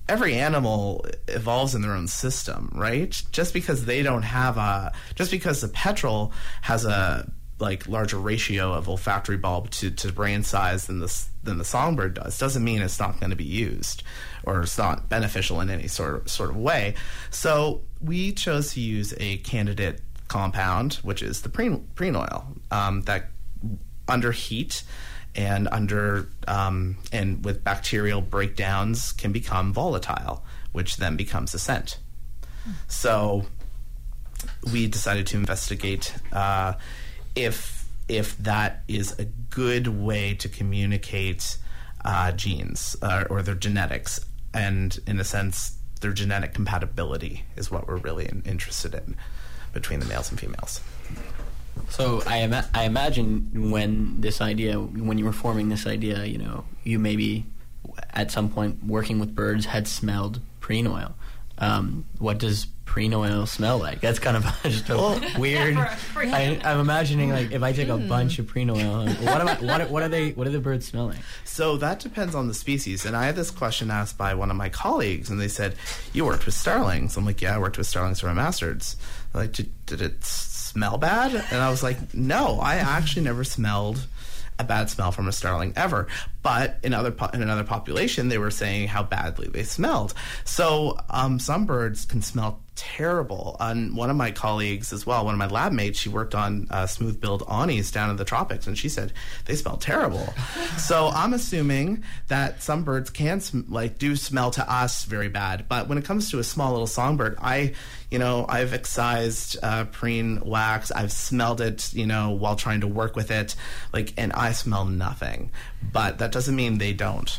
every 0.09 0.35
animal 0.35 1.05
evolves 1.29 1.75
in 1.75 1.83
their 1.83 1.93
own 1.93 2.09
system, 2.09 2.71
right? 2.75 3.23
Just 3.33 3.53
because 3.53 3.85
they 3.85 4.03
don't 4.03 4.23
have 4.23 4.57
a, 4.57 4.93
just 5.15 5.31
because 5.31 5.61
the 5.61 5.69
petrel 5.69 6.33
has 6.62 6.85
a 6.85 7.31
like 7.59 7.88
larger 7.88 8.19
ratio 8.19 8.73
of 8.73 8.87
olfactory 8.88 9.38
bulb 9.38 9.71
to, 9.71 9.91
to 9.91 10.12
brain 10.12 10.43
size 10.43 10.87
than 10.87 10.99
the 10.99 11.25
than 11.43 11.57
the 11.57 11.65
songbird 11.65 12.12
does 12.12 12.37
doesn't 12.38 12.62
mean 12.62 12.83
it's 12.83 13.00
not 13.00 13.19
going 13.19 13.31
to 13.31 13.37
be 13.37 13.45
used 13.45 14.03
or 14.45 14.61
it's 14.61 14.76
not 14.76 15.09
beneficial 15.09 15.61
in 15.62 15.71
any 15.71 15.88
sort 15.88 16.17
of, 16.17 16.31
sort 16.31 16.50
of 16.50 16.57
way. 16.57 16.95
So 17.31 17.81
we 18.00 18.33
chose 18.33 18.75
to 18.75 18.81
use 18.81 19.15
a 19.19 19.38
candidate 19.38 20.00
compound, 20.29 20.95
which 20.97 21.23
is 21.23 21.43
the 21.43 21.49
preen, 21.49 21.88
preen 21.95 22.15
oil 22.15 22.47
um, 22.71 23.03
that 23.03 23.31
under 24.09 24.33
heat 24.33 24.83
and 25.37 25.69
under 25.71 26.28
um, 26.49 26.97
and 27.12 27.45
with 27.45 27.62
bacterial 27.62 28.23
breakdowns 28.23 29.12
can 29.12 29.33
become 29.33 29.73
volatile, 29.73 30.43
which 30.73 30.97
then 30.97 31.16
becomes 31.16 31.55
a 31.55 31.59
scent. 31.59 31.99
So 32.88 33.47
we 34.73 34.87
decided 34.87 35.26
to 35.28 35.37
investigate 35.37 36.14
uh, 36.33 36.75
if 37.35 37.87
if 38.09 38.37
that 38.38 38.83
is 38.88 39.19
a 39.19 39.25
good 39.25 39.88
way 39.88 40.35
to 40.35 40.49
communicate 40.49 41.59
uh, 42.05 42.33
genes 42.33 42.97
uh, 43.02 43.25
or 43.28 43.43
their 43.43 43.55
genetics, 43.55 44.21
and 44.55 44.99
in 45.07 45.21
a 45.21 45.25
sense, 45.25 45.76
their 46.00 46.12
genetic 46.12 46.55
compatibility 46.55 47.45
is 47.57 47.71
what 47.71 47.87
we're 47.87 47.97
really 47.97 48.28
interested 48.45 48.95
in 48.95 49.16
between 49.73 50.00
the 50.00 50.07
males 50.07 50.31
and 50.31 50.40
females. 50.40 50.81
So 51.90 52.23
I, 52.26 52.38
ima- 52.38 52.69
I 52.75 52.85
imagine 52.85 53.71
when 53.71 54.21
this 54.21 54.40
idea, 54.40 54.78
when 54.81 55.19
you 55.19 55.25
were 55.25 55.33
forming 55.33 55.69
this 55.69 55.87
idea, 55.87 56.25
you 56.25 56.38
know, 56.38 56.64
you 56.85 56.99
maybe 56.99 57.47
at 58.12 58.31
some 58.31 58.49
point 58.49 58.85
working 58.85 59.19
with 59.19 59.35
birds 59.35 59.66
had 59.66 59.87
smelled 59.88 60.40
preen 60.61 60.87
oil. 60.87 61.14
Um, 61.59 62.05
what 62.19 62.37
does 62.38 62.66
preen 62.85 63.14
oil 63.14 63.47
smell 63.47 63.78
like? 63.78 64.00
That's 64.02 64.19
kind 64.19 64.37
of 64.37 64.45
just 64.64 64.90
a 64.90 64.97
weird. 65.38 65.75
Yeah, 65.75 65.95
for- 65.95 66.21
for 66.21 66.26
I, 66.26 66.61
I'm 66.64 66.81
imagining 66.81 67.31
like 67.31 67.50
if 67.52 67.62
I 67.62 67.73
take 67.73 67.88
a 67.88 67.97
bunch 67.97 68.38
of 68.38 68.47
preen 68.47 68.69
oil, 68.69 69.07
what 69.07 69.40
am 69.40 69.49
I, 69.49 69.55
what, 69.78 69.90
what 69.90 70.02
are 70.02 70.09
they? 70.11 70.33
What 70.33 70.47
are 70.47 70.50
the 70.50 70.61
birds 70.61 70.87
smelling? 70.87 71.19
So 71.45 71.78
that 71.78 72.00
depends 72.00 72.35
on 72.35 72.49
the 72.49 72.52
species. 72.55 73.07
And 73.07 73.16
I 73.16 73.25
had 73.25 73.37
this 73.37 73.50
question 73.50 73.90
asked 73.90 74.19
by 74.19 74.35
one 74.35 74.50
of 74.50 74.57
my 74.57 74.69
colleagues, 74.69 75.31
and 75.31 75.40
they 75.40 75.49
said, 75.49 75.76
"You 76.12 76.26
worked 76.26 76.45
with 76.45 76.55
starlings." 76.55 77.16
I'm 77.16 77.25
like, 77.25 77.40
"Yeah, 77.40 77.55
I 77.55 77.59
worked 77.59 77.78
with 77.78 77.87
starlings 77.87 78.21
for 78.21 78.26
my 78.26 78.35
master's." 78.35 78.97
They're 79.33 79.43
like, 79.43 79.52
did, 79.52 79.71
did 79.87 80.00
it 80.02 80.16
s- 80.21 80.28
smell 80.76 80.99
bad? 80.99 81.35
And 81.50 81.62
I 81.62 81.71
was 81.71 81.83
like, 81.83 82.14
"No, 82.14 82.61
I 82.61 82.76
actually 82.76 83.23
never 83.23 83.45
smelled." 83.45 84.06
A 84.59 84.64
bad 84.64 84.88
smell 84.88 85.12
from 85.12 85.28
a 85.28 85.33
starling 85.33 85.75
ever, 85.76 86.06
but 86.42 86.78
in 86.83 86.95
other 86.95 87.11
po- 87.11 87.28
in 87.35 87.42
another 87.42 87.64
population, 87.64 88.28
they 88.28 88.38
were 88.38 88.50
saying 88.50 88.88
how 88.88 89.02
badly 89.02 89.49
they 89.49 89.64
smelled. 89.64 90.14
So 90.45 90.99
um, 91.11 91.38
some 91.38 91.66
birds 91.66 92.06
can 92.06 92.23
smell 92.23 92.61
terrible. 92.76 93.56
And 93.59 93.97
one 93.97 94.11
of 94.11 94.16
my 94.16 94.30
colleagues 94.30 94.92
as 94.92 95.04
well, 95.06 95.25
one 95.25 95.35
of 95.35 95.38
my 95.38 95.49
lab 95.49 95.73
mates, 95.73 95.99
she 95.99 96.09
worked 96.09 96.35
on 96.35 96.68
uh, 96.71 96.87
smooth 96.87 97.21
billed 97.21 97.42
anis 97.50 97.90
down 97.90 98.11
in 98.11 98.16
the 98.16 98.25
tropics, 98.25 98.66
and 98.66 98.78
she 98.78 98.88
said 98.88 99.12
they 99.47 99.56
smell 99.56 99.78
terrible. 99.78 100.33
so 100.78 101.09
I'm 101.09 101.35
assuming 101.35 102.04
that 102.28 102.62
some 102.62 102.85
birds 102.85 103.11
can 103.11 103.40
sm- 103.40 103.62
like 103.68 103.99
do 103.99 104.14
smell 104.14 104.50
to 104.52 104.71
us 104.71 105.04
very 105.04 105.28
bad, 105.28 105.66
but 105.68 105.88
when 105.88 105.99
it 105.99 106.04
comes 106.04 106.30
to 106.30 106.38
a 106.38 106.45
small 106.45 106.71
little 106.71 106.87
songbird, 106.87 107.37
I, 107.40 107.75
you 108.11 108.18
know, 108.18 108.47
I've 108.49 108.73
excised 108.73 109.56
uh, 109.62 109.87
preen 109.87 110.40
wax. 110.45 110.92
I've 110.92 111.12
smelled 111.12 111.61
it, 111.61 111.92
you 111.95 112.06
know, 112.06 112.30
while 112.30 112.56
trying 112.56 112.83
to 112.83 112.88
work 112.88 113.16
with 113.16 113.30
it, 113.30 113.56
like, 113.92 114.12
and 114.16 114.33
I 114.35 114.52
smell 114.52 114.85
nothing. 114.85 115.50
But 115.92 116.18
that 116.18 116.30
doesn't 116.30 116.54
mean 116.54 116.78
they 116.78 116.92
don't. 116.92 117.38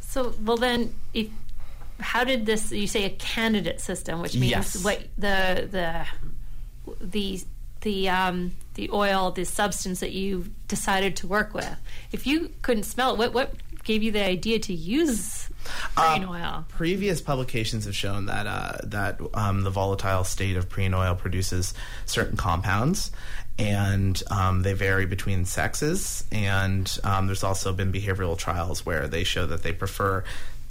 So, 0.00 0.32
well, 0.44 0.56
then, 0.56 0.94
if 1.12 1.28
how 2.00 2.24
did 2.24 2.46
this? 2.46 2.72
You 2.72 2.86
say 2.86 3.04
a 3.04 3.10
candidate 3.10 3.80
system, 3.80 4.20
which 4.20 4.34
means 4.34 4.50
Yes. 4.50 4.84
what 4.84 5.02
the 5.18 5.68
the 5.70 6.06
the 7.00 7.42
the 7.82 8.08
um, 8.08 8.52
the 8.74 8.90
oil, 8.90 9.30
the 9.30 9.44
substance 9.44 10.00
that 10.00 10.12
you 10.12 10.46
decided 10.68 11.16
to 11.16 11.26
work 11.26 11.54
with. 11.54 11.76
If 12.12 12.26
you 12.26 12.50
couldn't 12.62 12.84
smell 12.84 13.12
it, 13.12 13.18
what 13.18 13.32
what 13.34 13.54
gave 13.84 14.02
you 14.02 14.10
the 14.12 14.24
idea 14.24 14.58
to 14.58 14.72
use 14.72 15.48
preen 15.94 16.24
Um, 16.24 16.30
oil? 16.30 16.64
Previous 16.68 17.20
publications 17.20 17.84
have 17.84 17.94
shown 17.94 18.26
that 18.26 18.46
uh, 18.46 18.78
that 18.84 19.20
um, 19.34 19.62
the 19.62 19.70
volatile 19.70 20.24
state 20.24 20.56
of 20.56 20.68
preen 20.68 20.94
oil 20.94 21.14
produces 21.14 21.74
certain 22.06 22.36
compounds, 22.36 23.10
and 23.58 24.22
um, 24.30 24.62
they 24.62 24.72
vary 24.72 25.04
between 25.06 25.44
sexes. 25.44 26.24
And 26.32 26.90
um, 27.04 27.26
there's 27.26 27.44
also 27.44 27.72
been 27.74 27.92
behavioral 27.92 28.38
trials 28.38 28.86
where 28.86 29.06
they 29.06 29.24
show 29.24 29.46
that 29.46 29.62
they 29.62 29.72
prefer 29.72 30.24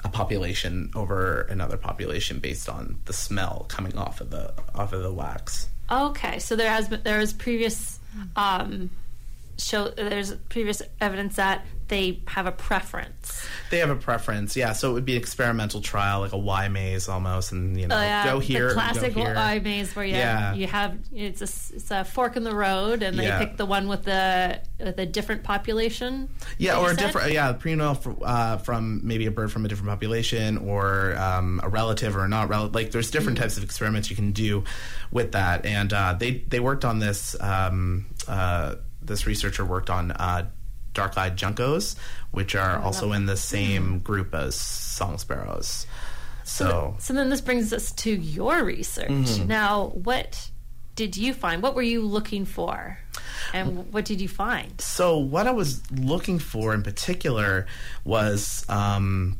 a 0.03 0.10
population 0.10 0.91
over 0.95 1.41
another 1.43 1.77
population 1.77 2.39
based 2.39 2.69
on 2.69 3.00
the 3.05 3.13
smell 3.13 3.65
coming 3.69 3.98
off 3.98 4.22
of 4.22 4.29
the 4.29 4.53
off 4.75 4.93
of 4.93 5.03
the 5.03 5.13
wax. 5.13 5.69
Okay, 5.91 6.39
so 6.39 6.55
there 6.55 6.69
has 6.69 6.88
been 6.89 7.01
there 7.03 7.19
was 7.19 7.33
previous 7.33 8.00
um, 8.36 8.89
show 9.57 9.89
there's 9.89 10.33
previous 10.50 10.81
evidence 11.01 11.36
that 11.38 11.65
they 11.89 12.22
have 12.27 12.48
a 12.48 12.51
preference. 12.51 13.45
They 13.69 13.77
have 13.79 13.89
a 13.89 13.95
preference, 13.95 14.55
yeah. 14.55 14.72
So 14.74 14.89
it 14.89 14.93
would 14.93 15.05
be 15.05 15.15
an 15.15 15.22
experimental 15.22 15.81
trial, 15.81 16.22
like 16.22 16.31
a 16.31 16.38
Y 16.38 16.67
maze 16.69 17.07
almost, 17.10 17.51
and 17.51 17.79
you 17.79 17.88
know, 17.88 17.95
Oh, 17.98 18.01
yeah, 18.01 18.24
go 18.25 18.39
here, 18.39 18.69
the 18.69 18.74
go 18.75 18.79
classic 18.79 19.13
here. 19.13 19.36
eye 19.38 19.60
maze 19.60 19.95
where 19.95 20.05
you 20.05 20.15
Yeah. 20.15 20.53
you 20.53 20.65
have 20.67 20.98
it's 21.13 21.41
a 21.41 21.75
it's 21.75 21.91
a 21.91 22.03
fork 22.05 22.36
in 22.36 22.43
the 22.43 22.55
road, 22.55 23.03
and 23.03 23.19
they 23.19 23.25
Yeah. 23.25 23.38
pick 23.39 23.57
the 23.57 23.65
one 23.65 23.88
with 23.88 24.03
the 24.03 24.62
with 24.79 24.98
a 24.98 25.05
different 25.05 25.43
population. 25.43 26.29
Yeah, 26.57 26.79
or 26.79 26.91
a 26.91 26.95
different, 26.95 27.31
yeah, 27.33 27.51
preen 27.53 27.79
oil 27.81 28.00
uh, 28.24 28.57
from 28.57 29.01
maybe 29.03 29.25
a 29.27 29.31
bird 29.31 29.51
from 29.51 29.65
a 29.65 29.67
different 29.67 29.89
population, 29.89 30.57
or 30.57 31.15
um, 31.17 31.60
a 31.63 31.69
relative 31.69 32.15
or 32.17 32.27
not 32.27 32.50
relative. 32.50 32.74
Like, 32.75 32.91
there's 32.91 33.12
different 33.12 33.38
Mm-hmm. 33.38 33.43
types 33.43 33.57
of 33.57 33.63
experiments 33.63 34.10
you 34.10 34.15
can 34.15 34.31
do 34.31 34.63
with 35.12 35.33
that, 35.33 35.65
and 35.65 35.91
uh, 35.93 36.13
they 36.17 36.43
they 36.48 36.60
worked 36.60 36.86
on 36.86 37.00
this. 37.00 37.36
Um, 37.39 38.05
uh, 38.27 38.75
this 39.05 39.25
researcher 39.25 39.65
worked 39.65 39.89
on 39.89 40.12
uh, 40.12 40.50
dark-eyed 40.93 41.38
juncos, 41.38 41.95
which 42.31 42.55
are 42.55 42.77
Oh, 42.77 42.83
also 42.86 43.12
in 43.12 43.25
the 43.25 43.38
same 43.38 44.00
group 44.00 44.33
as 44.33 44.55
song 44.55 45.17
sparrows. 45.17 45.88
So, 46.43 46.95
So 47.00 47.13
then 47.13 47.29
this 47.29 47.41
brings 47.41 47.72
us 47.74 47.91
to 47.93 48.12
your 48.12 48.63
research. 48.63 49.10
Mm-hmm. 49.10 49.48
Now, 49.48 49.88
what 49.93 50.50
did 50.95 51.17
you 51.17 51.33
find? 51.33 51.63
What 51.63 51.74
were 51.74 51.81
you 51.81 52.01
looking 52.01 52.45
for, 52.45 53.00
and 53.53 53.91
what 53.91 54.05
did 54.05 54.22
you 54.22 54.27
find? 54.27 54.79
So 54.79 55.17
what 55.17 55.48
I 55.48 55.51
was 55.51 55.81
looking 55.91 56.38
for 56.38 56.74
in 56.74 56.83
particular 56.83 57.65
was 58.03 58.65
um, 58.69 59.39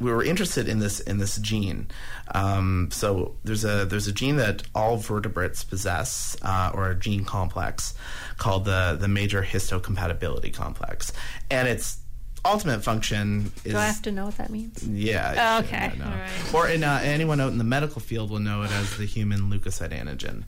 we 0.00 0.10
were 0.10 0.24
interested 0.24 0.68
in 0.68 0.80
this 0.80 1.00
in 1.00 1.18
this 1.18 1.36
gene. 1.38 1.88
Um, 2.34 2.88
so 2.90 3.36
there's 3.44 3.64
a 3.64 3.84
there's 3.84 4.06
a 4.08 4.12
gene 4.12 4.36
that 4.36 4.62
all 4.74 4.96
vertebrates 4.96 5.62
possess, 5.64 6.36
uh, 6.42 6.70
or 6.74 6.90
a 6.90 6.94
gene 6.94 7.24
complex 7.24 7.94
called 8.36 8.64
the 8.64 8.96
the 9.00 9.08
major 9.08 9.42
histocompatibility 9.42 10.52
complex, 10.52 11.12
and 11.50 11.68
its 11.68 11.98
ultimate 12.44 12.84
function 12.84 13.50
is 13.64 13.72
Do 13.72 13.78
I 13.78 13.86
have 13.86 14.02
to 14.02 14.12
know 14.12 14.26
what 14.26 14.36
that 14.36 14.50
means? 14.50 14.86
yeah. 14.86 15.56
Oh, 15.56 15.64
okay. 15.64 15.76
I 15.94 15.96
know. 15.96 16.04
All 16.04 16.10
right. 16.10 16.54
Or 16.54 16.68
in, 16.68 16.84
uh, 16.84 17.00
anyone 17.02 17.40
out 17.40 17.52
in 17.52 17.58
the 17.58 17.64
medical 17.64 18.02
field 18.02 18.30
will 18.30 18.38
know 18.40 18.62
it 18.62 18.70
as 18.70 18.96
the 18.98 19.06
human 19.06 19.50
leukocyte 19.50 19.98
antigen. 19.98 20.44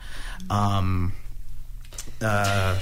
Um, 0.50 1.14
uh, 2.22 2.78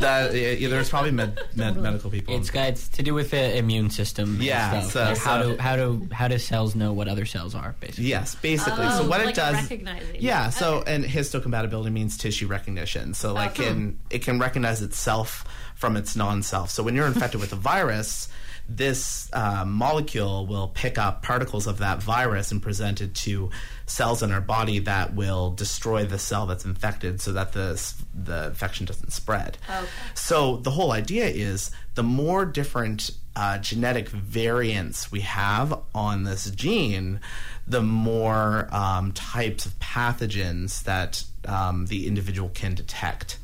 that 0.00 0.34
yeah, 0.34 0.68
there's 0.68 0.88
probably 0.90 1.10
med, 1.12 1.38
med, 1.54 1.76
medical 1.76 2.10
people. 2.10 2.36
It's 2.36 2.50
got 2.50 2.68
it's 2.70 2.88
to 2.88 3.02
do 3.02 3.14
with 3.14 3.30
the 3.30 3.56
immune 3.56 3.90
system. 3.90 4.34
and 4.34 4.42
Yeah, 4.42 4.80
stuff. 4.80 4.92
so- 4.92 5.04
Like 5.04 5.18
how 5.18 5.42
so- 5.42 5.52
do 5.56 5.58
how 5.62 5.76
do 5.76 6.08
how 6.12 6.28
do 6.28 6.38
cells 6.38 6.74
know 6.74 6.92
what 6.92 7.06
other 7.08 7.24
cells 7.26 7.54
are? 7.54 7.74
Basically, 7.80 8.04
Yes, 8.06 8.34
basically. 8.34 8.84
Oh, 8.86 8.98
so 9.02 9.08
what 9.08 9.20
like 9.20 9.30
it 9.30 9.34
does, 9.36 9.70
yeah. 10.18 10.50
So 10.50 10.76
Okay. 10.78 10.94
and 10.94 11.04
histocompatibility 11.04 11.92
means 11.92 12.16
tissue 12.16 12.46
recognition. 12.46 13.14
So 13.14 13.32
like 13.32 13.58
Oh. 13.60 13.64
in 13.64 13.98
it 14.10 14.22
can 14.22 14.38
recognize 14.38 14.82
itself 14.82 15.44
from 15.76 15.96
its 15.96 16.16
non-self. 16.16 16.70
So 16.70 16.82
when 16.82 16.94
you're 16.94 17.06
infected 17.06 17.40
with 17.40 17.52
a 17.52 17.56
virus, 17.56 18.28
this 18.68 19.28
uh, 19.32 19.64
molecule 19.66 20.46
will 20.46 20.68
pick 20.68 20.98
up 20.98 21.22
particles 21.22 21.66
of 21.66 21.78
that 21.78 22.02
virus 22.02 22.50
and 22.50 22.62
present 22.62 23.00
it 23.00 23.14
to 23.14 23.50
cells 23.86 24.22
in 24.22 24.32
our 24.32 24.40
body 24.40 24.78
that 24.78 25.14
will 25.14 25.50
destroy 25.50 26.04
the 26.04 26.18
cell 26.18 26.46
that's 26.46 26.64
infected, 26.64 27.20
so 27.20 27.32
that 27.32 27.52
the 27.52 27.94
the 28.14 28.46
infection 28.46 28.86
doesn't 28.86 29.12
spread. 29.12 29.58
Okay. 29.68 29.86
So 30.14 30.56
the 30.56 30.70
whole 30.70 30.92
idea 30.92 31.26
is 31.26 31.70
the 31.94 32.02
more 32.02 32.44
different 32.44 33.10
uh, 33.36 33.58
genetic 33.58 34.08
variants 34.08 35.10
we 35.10 35.20
have 35.20 35.78
on 35.94 36.24
this 36.24 36.50
gene, 36.50 37.20
the 37.66 37.82
more 37.82 38.68
um, 38.72 39.12
types 39.12 39.66
of 39.66 39.78
pathogens 39.78 40.84
that 40.84 41.24
um, 41.46 41.86
the 41.86 42.06
individual 42.06 42.48
can 42.48 42.74
detect 42.74 43.38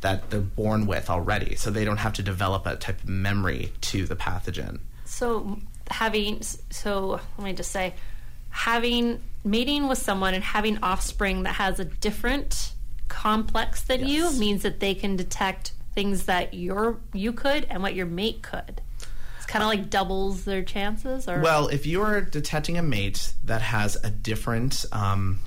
that 0.00 0.30
they're 0.30 0.40
born 0.40 0.86
with 0.86 1.10
already. 1.10 1.56
So 1.56 1.70
they 1.70 1.84
don't 1.84 1.98
have 1.98 2.14
to 2.14 2.22
develop 2.22 2.66
a 2.66 2.76
type 2.76 3.02
of 3.02 3.08
memory 3.08 3.72
to 3.82 4.06
the 4.06 4.16
pathogen. 4.16 4.80
So 5.04 5.58
having 5.90 6.42
so 6.42 7.20
let 7.36 7.44
me 7.44 7.52
just 7.52 7.70
say, 7.70 7.94
having 8.50 9.20
mating 9.44 9.88
with 9.88 9.98
someone 9.98 10.34
and 10.34 10.44
having 10.44 10.78
offspring 10.82 11.42
that 11.44 11.54
has 11.54 11.80
a 11.80 11.84
different 11.84 12.72
complex 13.08 13.82
than 13.82 14.06
you 14.06 14.32
means 14.32 14.62
that 14.62 14.80
they 14.80 14.94
can 14.94 15.16
detect 15.16 15.72
things 15.94 16.26
that 16.26 16.54
your 16.54 16.98
you 17.12 17.32
could 17.32 17.66
and 17.68 17.82
what 17.82 17.94
your 17.94 18.06
mate 18.06 18.42
could. 18.42 18.80
It's 19.36 19.46
kind 19.46 19.62
of 19.62 19.68
like 19.68 19.90
doubles 19.90 20.44
their 20.44 20.62
chances, 20.62 21.28
or 21.28 21.40
Well, 21.40 21.68
if 21.68 21.86
you 21.86 22.02
are 22.02 22.20
detecting 22.20 22.78
a 22.78 22.82
mate 22.82 23.34
that 23.44 23.62
has 23.62 23.96
a 24.04 24.10
different, 24.10 24.84
um, 24.92 25.40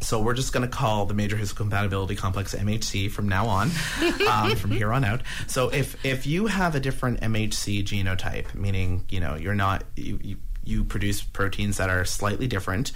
so 0.00 0.20
we're 0.20 0.34
just 0.34 0.52
going 0.52 0.68
to 0.68 0.74
call 0.74 1.06
the 1.06 1.14
major 1.14 1.36
histocompatibility 1.36 2.16
complex 2.16 2.54
MHC 2.54 3.10
from 3.10 3.28
now 3.28 3.46
on, 3.46 3.70
um, 4.28 4.56
from 4.56 4.70
here 4.70 4.92
on 4.92 5.04
out. 5.04 5.22
So 5.46 5.68
if 5.68 6.04
if 6.04 6.26
you 6.26 6.46
have 6.46 6.74
a 6.74 6.80
different 6.80 7.20
MHC 7.20 7.84
genotype, 7.84 8.54
meaning 8.54 9.04
you 9.08 9.20
know 9.20 9.34
you're 9.34 9.54
not 9.54 9.84
you. 9.96 10.18
you 10.22 10.36
you 10.64 10.84
produce 10.84 11.22
proteins 11.22 11.78
that 11.78 11.88
are 11.88 12.04
slightly 12.04 12.46
different. 12.46 12.92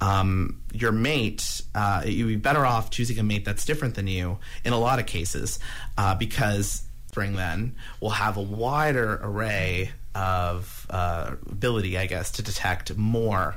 Um, 0.00 0.60
your 0.72 0.90
mate, 0.90 1.62
uh, 1.72 2.02
you'd 2.04 2.26
be 2.26 2.34
better 2.34 2.66
off 2.66 2.90
choosing 2.90 3.16
a 3.20 3.22
mate 3.22 3.44
that's 3.44 3.64
different 3.64 3.94
than 3.94 4.08
you 4.08 4.38
in 4.64 4.72
a 4.72 4.78
lot 4.78 4.98
of 4.98 5.06
cases, 5.06 5.60
uh, 5.96 6.16
because 6.16 6.82
spring 7.06 7.34
then 7.34 7.76
will 8.00 8.10
have 8.10 8.36
a 8.36 8.42
wider 8.42 9.20
array 9.22 9.92
of 10.14 10.86
uh, 10.90 11.36
ability, 11.48 11.96
I 11.96 12.06
guess, 12.06 12.32
to 12.32 12.42
detect 12.42 12.96
more 12.96 13.56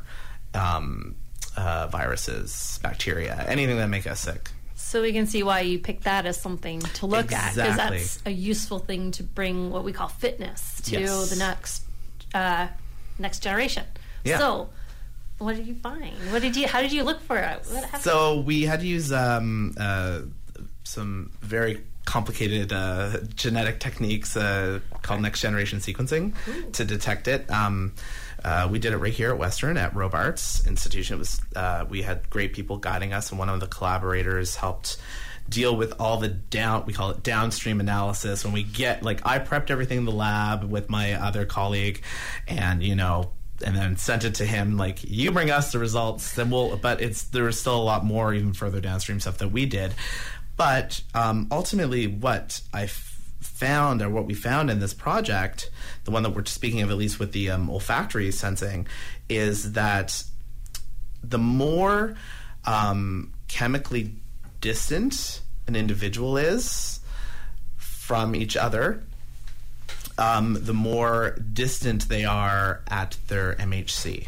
um, 0.54 1.16
uh, 1.58 1.88
viruses, 1.88 2.80
bacteria, 2.84 3.46
anything 3.48 3.78
that 3.78 3.88
make 3.90 4.08
us 4.08 4.20
sick. 4.22 4.52
so 4.76 5.02
we 5.02 5.12
can 5.14 5.26
see 5.28 5.42
why 5.44 5.62
you 5.62 5.80
picked 5.80 6.04
that 6.04 6.26
as 6.26 6.40
something 6.40 6.80
to 6.80 7.06
look 7.06 7.32
at 7.32 7.56
because 7.56 7.76
that's 7.78 8.22
a 8.26 8.32
useful 8.32 8.80
thing 8.80 9.12
to 9.12 9.24
bring 9.24 9.72
what 9.72 9.84
we 9.84 9.92
call 9.92 10.08
fitness 10.08 10.82
to 10.82 11.00
Yes. 11.00 11.30
the 11.30 11.36
next 11.38 11.84
uh, 12.34 12.68
next 13.20 13.40
generation. 13.44 13.86
Yeah. 14.24 14.38
So. 14.40 14.70
What 15.38 15.58
did 15.58 15.68
you 15.68 15.76
find? 15.76 16.16
What 16.32 16.42
did 16.42 16.56
you? 16.56 16.66
How 16.66 16.80
did 16.82 16.94
you 16.94 17.04
look 17.04 17.20
for 17.20 17.38
it? 17.38 17.66
So 18.00 18.40
we 18.40 18.64
had 18.64 18.80
to 18.80 18.88
use 18.88 19.12
um, 19.12 19.74
uh, 19.78 20.22
some 20.86 21.32
very 21.42 21.82
complicated 22.06 22.72
uh, 22.72 23.18
genetic 23.36 23.82
techniques 23.82 24.38
uh, 24.38 24.80
called 25.02 25.22
next 25.22 25.42
generation 25.42 25.80
sequencing 25.80 26.34
to 26.72 26.86
detect 26.86 27.28
it. 27.28 27.52
Um, 27.52 27.92
uh, 28.44 28.68
we 28.70 28.80
did 28.80 28.94
it 28.94 28.98
right 28.98 29.14
here 29.14 29.32
at 29.32 29.38
Western 29.38 29.78
at 29.78 29.96
Robarts 29.96 30.66
Institution. 30.68 31.16
It 31.16 31.20
was 31.20 31.42
uh, 31.56 31.86
we 31.90 32.02
had 32.02 32.30
great 32.30 32.54
people 32.54 32.78
guiding 32.78 33.14
us, 33.14 33.30
and 33.30 33.40
one 33.40 33.50
of 33.50 33.60
the 33.60 33.68
collaborators 33.68 34.56
helped 34.56 34.98
deal 35.48 35.76
with 35.76 35.94
all 36.00 36.18
the 36.18 36.28
down 36.28 36.86
we 36.86 36.94
call 36.94 37.12
it 37.12 37.22
downstream 37.22 37.80
analysis 37.80 38.44
when 38.44 38.52
we 38.52 38.64
get 38.64 39.04
like 39.04 39.22
I 39.26 39.38
prepped 39.40 39.70
everything 39.70 40.00
in 40.00 40.06
the 40.06 40.12
lab 40.12 40.64
with 40.64 40.90
my 40.90 41.14
other 41.14 41.46
colleague 41.46 42.02
and 42.48 42.82
you 42.82 42.96
know 42.96 43.32
and 43.64 43.76
then 43.76 43.96
sent 43.96 44.24
it 44.24 44.36
to 44.36 44.46
him 44.46 44.76
like 44.76 45.00
you 45.04 45.32
bring 45.32 45.52
us 45.52 45.72
the 45.72 45.80
results 45.80 46.34
then 46.34 46.50
we'll 46.50 46.78
but 46.78 47.00
it's 47.00 47.26
there 47.26 47.44
was 47.44 47.60
still 47.60 47.80
a 47.80 47.84
lot 47.84 48.04
more 48.04 48.34
even 48.34 48.54
further 48.54 48.82
downstream 48.82 49.20
stuff 49.20 49.38
that 49.38 49.50
we 49.50 49.66
did 49.66 49.94
but 50.58 51.02
um, 51.14 51.48
ultimately 51.52 52.08
what 52.08 52.60
i 52.74 52.88
found 53.46 54.02
or 54.02 54.10
what 54.10 54.26
we 54.26 54.34
found 54.34 54.70
in 54.70 54.80
this 54.80 54.94
project 54.94 55.70
the 56.04 56.12
one 56.12 56.24
that 56.24 56.32
we're 56.32 56.46
speaking 56.46 56.82
of 56.82 56.90
at 56.90 56.98
least 56.98 57.20
with 57.20 57.32
the 57.32 57.50
um, 57.50 57.70
olfactory 57.70 58.32
sensing 58.32 58.88
is 59.30 59.74
that 59.74 60.24
the 61.24 61.38
more 61.38 62.16
um, 62.66 63.34
chemically 63.48 64.16
distant 64.62 65.42
an 65.68 65.76
individual 65.76 66.38
is 66.38 67.00
from 67.78 68.36
each 68.36 68.56
other, 68.56 69.04
um, 70.18 70.58
the 70.62 70.74
more 70.74 71.38
distant 71.54 72.08
they 72.08 72.24
are 72.24 72.82
at 72.88 73.18
their 73.28 73.56
MHC. 73.56 74.28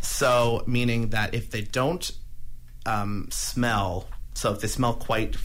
So, 0.00 0.64
meaning 0.66 1.10
that 1.10 1.32
if 1.32 1.50
they 1.50 1.62
don't 1.62 2.10
um, 2.84 3.28
smell, 3.30 4.08
so 4.34 4.52
if 4.52 4.60
they 4.60 4.68
smell 4.68 4.94
quite 4.94 5.36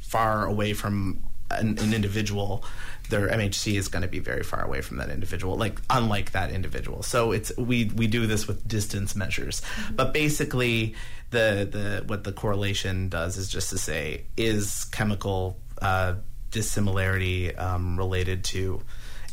far 0.00 0.46
away 0.46 0.72
from 0.72 1.22
an, 1.60 1.78
an 1.78 1.94
individual, 1.94 2.64
their 3.08 3.28
MHC 3.28 3.76
is 3.76 3.88
going 3.88 4.02
to 4.02 4.08
be 4.08 4.18
very 4.18 4.42
far 4.42 4.64
away 4.64 4.80
from 4.80 4.96
that 4.98 5.10
individual, 5.10 5.56
like 5.56 5.80
unlike 5.90 6.32
that 6.32 6.50
individual. 6.50 7.02
So 7.02 7.32
it's 7.32 7.56
we 7.56 7.86
we 7.96 8.06
do 8.06 8.26
this 8.26 8.46
with 8.46 8.66
distance 8.66 9.14
measures, 9.14 9.62
but 9.92 10.12
basically 10.12 10.94
the 11.30 11.68
the 11.70 12.04
what 12.06 12.24
the 12.24 12.32
correlation 12.32 13.08
does 13.08 13.36
is 13.36 13.48
just 13.48 13.70
to 13.70 13.78
say 13.78 14.24
is 14.36 14.84
chemical 14.86 15.58
uh, 15.80 16.14
dissimilarity 16.50 17.54
um, 17.56 17.98
related 17.98 18.44
to 18.44 18.82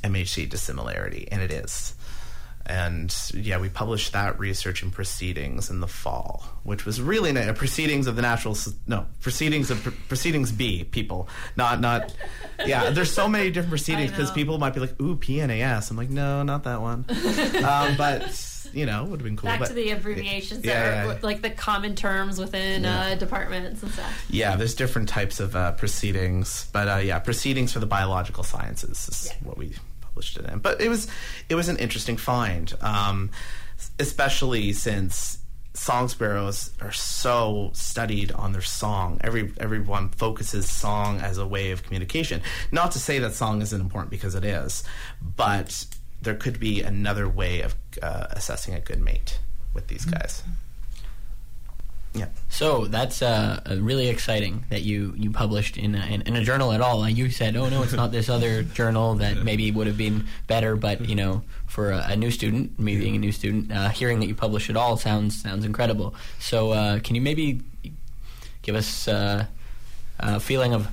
MHC 0.04 0.50
dissimilarity, 0.50 1.28
and 1.32 1.42
it 1.42 1.52
is. 1.52 1.96
And 2.66 3.16
yeah, 3.34 3.60
we 3.60 3.68
published 3.70 4.14
that 4.14 4.38
research 4.38 4.84
in 4.84 4.92
Proceedings 4.92 5.72
in 5.72 5.80
the 5.80 5.88
fall, 5.88 6.46
which 6.64 6.86
was 6.86 7.02
really 7.02 7.32
nice. 7.32 7.58
Proceedings 7.58 8.06
of 8.06 8.16
the 8.16 8.22
Natural, 8.22 8.56
no, 8.86 9.08
Proceedings 9.22 9.72
of 9.72 9.82
Proceedings 10.08 10.52
B 10.52 10.84
people, 10.84 11.28
not 11.56 11.80
not. 11.82 12.14
Yeah, 12.64 12.92
there's 12.92 13.12
so 13.12 13.28
many 13.28 13.50
different 13.50 13.70
proceedings 13.78 14.12
because 14.12 14.30
people 14.32 14.60
might 14.60 14.76
be 14.76 14.82
like, 14.82 15.02
"Ooh, 15.02 15.16
PNAS." 15.16 15.90
I'm 15.90 15.98
like, 15.98 16.10
no, 16.12 16.44
not 16.44 16.64
that 16.66 16.80
one. 16.82 17.06
um, 17.66 17.98
but 17.98 18.46
you 18.74 18.86
know, 18.86 19.04
would 19.06 19.20
have 19.20 19.24
been 19.26 19.38
cool. 19.38 19.50
Back 19.50 19.60
but, 19.62 19.68
to 19.70 19.74
the 19.74 19.90
abbreviations 19.92 20.64
Yeah, 20.64 20.74
that 20.74 20.86
yeah, 20.86 21.04
are 21.06 21.14
yeah. 21.14 21.20
like 21.24 21.42
the 21.42 21.50
common 21.50 21.96
terms 21.96 22.38
within 22.40 22.84
Yeah. 22.84 23.00
uh, 23.02 23.16
departments 23.16 23.82
and 23.82 23.92
stuff. 23.92 24.26
Yeah, 24.30 24.56
there's 24.58 24.76
different 24.76 25.10
types 25.10 25.40
of 25.40 25.56
uh, 25.56 25.72
proceedings, 25.72 26.68
but 26.72 26.88
uh, 26.88 26.98
yeah, 26.98 27.18
proceedings 27.18 27.74
for 27.74 27.80
the 27.80 27.88
biological 27.88 28.44
sciences 28.44 29.08
is 29.10 29.32
what 29.44 29.58
we 29.58 29.74
published 30.20 30.38
it 30.38 30.52
in. 30.52 30.60
But 30.60 30.82
it 30.82 30.90
was 30.90 31.08
it 31.48 31.56
was 31.56 31.70
an 31.70 31.78
interesting 31.78 32.18
find, 32.18 32.74
um, 32.82 33.32
especially 34.00 34.74
since 34.74 35.38
song 35.74 36.10
sparrows 36.10 36.72
are 36.82 36.92
so 36.92 37.72
studied 37.74 38.32
on 38.34 38.52
their 38.52 38.62
song. 38.62 39.20
Every 39.22 39.54
everyone 39.60 40.10
focuses 40.10 40.70
song 40.70 41.22
as 41.22 41.38
a 41.38 41.48
way 41.48 41.72
of 41.72 41.84
communication. 41.84 42.42
Not 42.72 42.92
to 42.92 43.00
say 43.00 43.20
that 43.20 43.34
song 43.34 43.62
isn't 43.62 43.80
important 43.80 44.12
because 44.12 44.36
it 44.36 44.44
is, 44.44 44.84
but 45.22 45.86
there 46.22 46.36
could 46.36 46.60
be 46.60 46.82
another 46.82 47.30
way 47.30 47.62
of 47.62 47.76
uh, 48.02 48.28
assessing 48.32 48.74
a 48.74 48.82
good 48.82 49.00
mate 49.00 49.40
with 49.74 49.88
these 49.88 50.04
guys. 50.04 50.44
Yeah. 52.14 52.28
So 52.50 52.86
that's 52.86 53.22
uh, 53.22 53.62
uh, 53.70 53.76
really 53.80 54.08
exciting 54.08 54.66
that 54.70 54.82
you, 54.82 55.14
you 55.16 55.30
published 55.30 55.78
in 55.78 55.94
a, 55.94 56.06
in, 56.08 56.22
in 56.24 56.36
a 56.36 56.44
journal 56.44 56.72
at 56.72 56.82
all. 56.82 57.04
And 57.04 57.16
you 57.16 57.30
said, 57.30 57.56
"Oh 57.56 57.70
no, 57.70 57.84
it's 57.84 57.94
not 57.94 58.12
this 58.12 58.30
other 58.30 58.64
journal 58.80 59.16
that 59.16 59.44
maybe 59.44 59.70
would 59.72 59.88
have 59.88 59.98
been 59.98 60.26
better." 60.48 60.76
But 60.76 61.08
you 61.08 61.16
know, 61.16 61.44
for 61.68 61.92
a, 61.92 62.08
a 62.10 62.16
new 62.16 62.32
student, 62.32 62.80
me 62.80 62.98
being 62.98 63.16
a 63.16 63.20
new 63.20 63.32
student, 63.32 63.72
uh, 63.72 63.90
hearing 63.90 64.20
that 64.22 64.26
you 64.26 64.36
publish 64.36 64.70
at 64.70 64.76
all 64.76 64.98
sounds 64.98 65.42
sounds 65.42 65.66
incredible. 65.66 66.16
So 66.40 66.72
uh, 66.72 67.00
can 67.00 67.16
you 67.16 67.22
maybe 67.22 67.62
give 68.64 68.76
us 68.76 69.08
uh, 69.08 69.46
a 70.20 70.40
feeling 70.40 70.74
of 70.74 70.88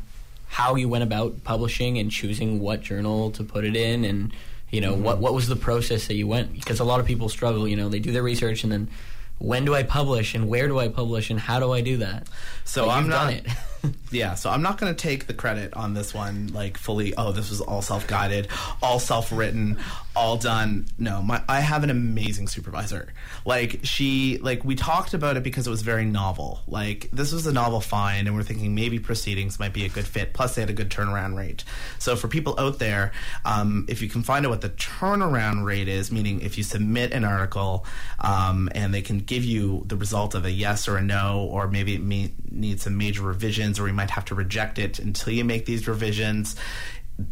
how 0.48 0.74
you 0.74 0.88
went 0.88 1.02
about 1.02 1.44
publishing 1.44 1.98
and 1.98 2.10
choosing 2.10 2.60
what 2.60 2.82
journal 2.82 3.30
to 3.32 3.42
put 3.42 3.64
it 3.64 3.74
in, 3.74 4.04
and 4.04 4.34
you 4.70 4.82
know 4.82 4.92
what 4.92 5.18
what 5.18 5.32
was 5.32 5.48
the 5.48 5.56
process 5.56 6.08
that 6.08 6.14
you 6.14 6.28
went? 6.28 6.52
Because 6.52 6.78
a 6.78 6.84
lot 6.84 7.00
of 7.00 7.06
people 7.06 7.30
struggle. 7.30 7.66
You 7.66 7.76
know, 7.76 7.88
they 7.88 8.00
do 8.00 8.12
their 8.12 8.22
research 8.22 8.64
and 8.64 8.70
then 8.70 8.88
when 9.38 9.64
do 9.64 9.74
I 9.74 9.82
publish 9.82 10.34
and 10.34 10.48
where 10.48 10.68
do 10.68 10.78
I 10.78 10.88
publish 10.88 11.30
and 11.30 11.38
how 11.38 11.60
do 11.60 11.72
I 11.72 11.80
do 11.80 11.98
that? 11.98 12.28
So 12.64 12.86
But 12.86 12.90
I'm 12.92 13.02
you've 13.04 13.10
not. 13.10 13.34
yeah, 14.10 14.34
so 14.34 14.50
I'm 14.50 14.62
not 14.62 14.78
going 14.78 14.94
to 14.94 15.00
take 15.00 15.26
the 15.26 15.34
credit 15.34 15.74
on 15.74 15.94
this 15.94 16.14
one, 16.14 16.48
like 16.48 16.76
fully. 16.76 17.14
Oh, 17.16 17.32
this 17.32 17.50
was 17.50 17.60
all 17.60 17.82
self-guided, 17.82 18.48
all 18.82 18.98
self-written, 18.98 19.78
all 20.14 20.36
done. 20.36 20.86
No, 20.98 21.22
my 21.22 21.42
I 21.48 21.60
have 21.60 21.84
an 21.84 21.90
amazing 21.90 22.48
supervisor. 22.48 23.12
Like 23.44 23.80
she, 23.82 24.38
like 24.38 24.64
we 24.64 24.74
talked 24.74 25.14
about 25.14 25.36
it 25.36 25.42
because 25.42 25.66
it 25.66 25.70
was 25.70 25.82
very 25.82 26.04
novel. 26.04 26.60
Like 26.66 27.10
this 27.12 27.32
was 27.32 27.46
a 27.46 27.52
novel 27.52 27.80
find, 27.80 28.26
and 28.26 28.36
we're 28.36 28.42
thinking 28.42 28.74
maybe 28.74 28.98
proceedings 28.98 29.58
might 29.58 29.72
be 29.72 29.84
a 29.84 29.88
good 29.88 30.06
fit. 30.06 30.32
Plus, 30.32 30.54
they 30.54 30.62
had 30.62 30.70
a 30.70 30.74
good 30.74 30.90
turnaround 30.90 31.36
rate. 31.36 31.64
So 31.98 32.16
for 32.16 32.28
people 32.28 32.58
out 32.58 32.78
there, 32.78 33.12
um, 33.44 33.84
if 33.88 34.02
you 34.02 34.08
can 34.08 34.22
find 34.22 34.46
out 34.46 34.50
what 34.50 34.60
the 34.62 34.70
turnaround 34.70 35.64
rate 35.64 35.88
is, 35.88 36.10
meaning 36.10 36.40
if 36.40 36.56
you 36.56 36.64
submit 36.64 37.12
an 37.12 37.24
article 37.24 37.84
um, 38.20 38.68
and 38.74 38.94
they 38.94 39.02
can 39.02 39.18
give 39.18 39.44
you 39.44 39.84
the 39.86 39.96
result 39.96 40.34
of 40.34 40.44
a 40.44 40.50
yes 40.50 40.88
or 40.88 40.96
a 40.96 41.02
no, 41.02 41.48
or 41.50 41.68
maybe 41.68 41.94
it 41.94 42.02
may, 42.02 42.32
needs 42.50 42.84
some 42.84 42.96
major 42.96 43.22
revisions, 43.22 43.75
or 43.78 43.84
we 43.84 43.92
might 43.92 44.10
have 44.10 44.24
to 44.26 44.34
reject 44.34 44.78
it 44.78 44.98
until 44.98 45.32
you 45.32 45.44
make 45.44 45.66
these 45.66 45.86
revisions. 45.86 46.56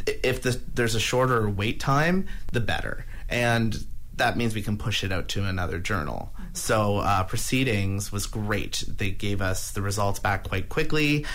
If 0.07 0.43
the, 0.43 0.61
there's 0.75 0.95
a 0.95 1.01
shorter 1.01 1.49
wait 1.49 1.81
time, 1.81 2.27
the 2.53 2.61
better. 2.61 3.05
And 3.29 3.77
that 4.17 4.37
means 4.37 4.55
we 4.55 4.63
can 4.63 4.79
push 4.79 5.05
it 5.05 5.13
out 5.13 5.29
to 5.29 5.45
another 5.45 5.79
journal. 5.79 6.33
So 6.53 6.99
uh, 6.99 7.25
proceedings 7.25 8.13
was 8.13 8.27
great. 8.27 8.85
They 8.87 9.11
gave 9.11 9.43
us 9.43 9.73
the 9.73 9.83
results 9.83 10.21
back 10.21 10.45
quite 10.45 10.69
quickly. 10.69 11.27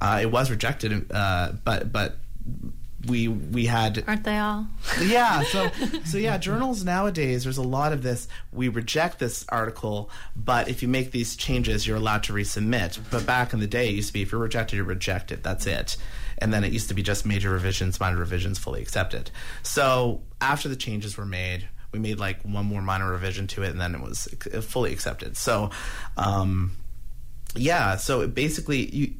Uh, 0.00 0.20
it 0.22 0.30
was 0.30 0.50
rejected, 0.50 1.12
uh, 1.12 1.52
but 1.64 1.92
but 1.92 2.16
we 3.06 3.26
we 3.26 3.66
had 3.66 4.04
Aren't 4.06 4.24
they 4.24 4.38
all? 4.38 4.66
yeah 5.02 5.42
so 5.42 5.70
so 6.04 6.18
yeah 6.18 6.38
journals 6.38 6.84
nowadays 6.84 7.42
there's 7.44 7.58
a 7.58 7.62
lot 7.62 7.92
of 7.92 8.02
this 8.02 8.28
we 8.52 8.68
reject 8.68 9.18
this 9.18 9.44
article 9.48 10.08
but 10.36 10.68
if 10.68 10.82
you 10.82 10.88
make 10.88 11.10
these 11.10 11.34
changes 11.34 11.86
you're 11.86 11.96
allowed 11.96 12.22
to 12.24 12.32
resubmit. 12.32 12.98
But 13.10 13.26
back 13.26 13.52
in 13.52 13.60
the 13.60 13.66
day 13.66 13.88
it 13.88 13.94
used 13.94 14.08
to 14.08 14.12
be 14.12 14.22
if 14.22 14.30
you're 14.32 14.40
rejected 14.40 14.76
you're 14.76 14.84
rejected 14.84 15.42
that's 15.42 15.66
it. 15.66 15.96
And 16.38 16.52
then 16.52 16.64
it 16.64 16.72
used 16.72 16.88
to 16.88 16.94
be 16.94 17.02
just 17.02 17.26
major 17.26 17.50
revisions 17.50 17.98
minor 17.98 18.16
revisions 18.16 18.58
fully 18.58 18.82
accepted. 18.82 19.30
So 19.62 20.22
after 20.40 20.68
the 20.68 20.76
changes 20.76 21.16
were 21.16 21.26
made 21.26 21.68
we 21.92 21.98
made 21.98 22.18
like 22.18 22.40
one 22.42 22.66
more 22.66 22.82
minor 22.82 23.10
revision 23.10 23.46
to 23.48 23.62
it 23.64 23.70
and 23.70 23.80
then 23.80 23.94
it 23.94 24.00
was 24.00 24.28
fully 24.62 24.92
accepted. 24.92 25.36
So 25.36 25.70
um 26.16 26.76
yeah 27.54 27.96
so 27.96 28.20
it 28.20 28.34
basically 28.34 28.88
you 28.94 29.14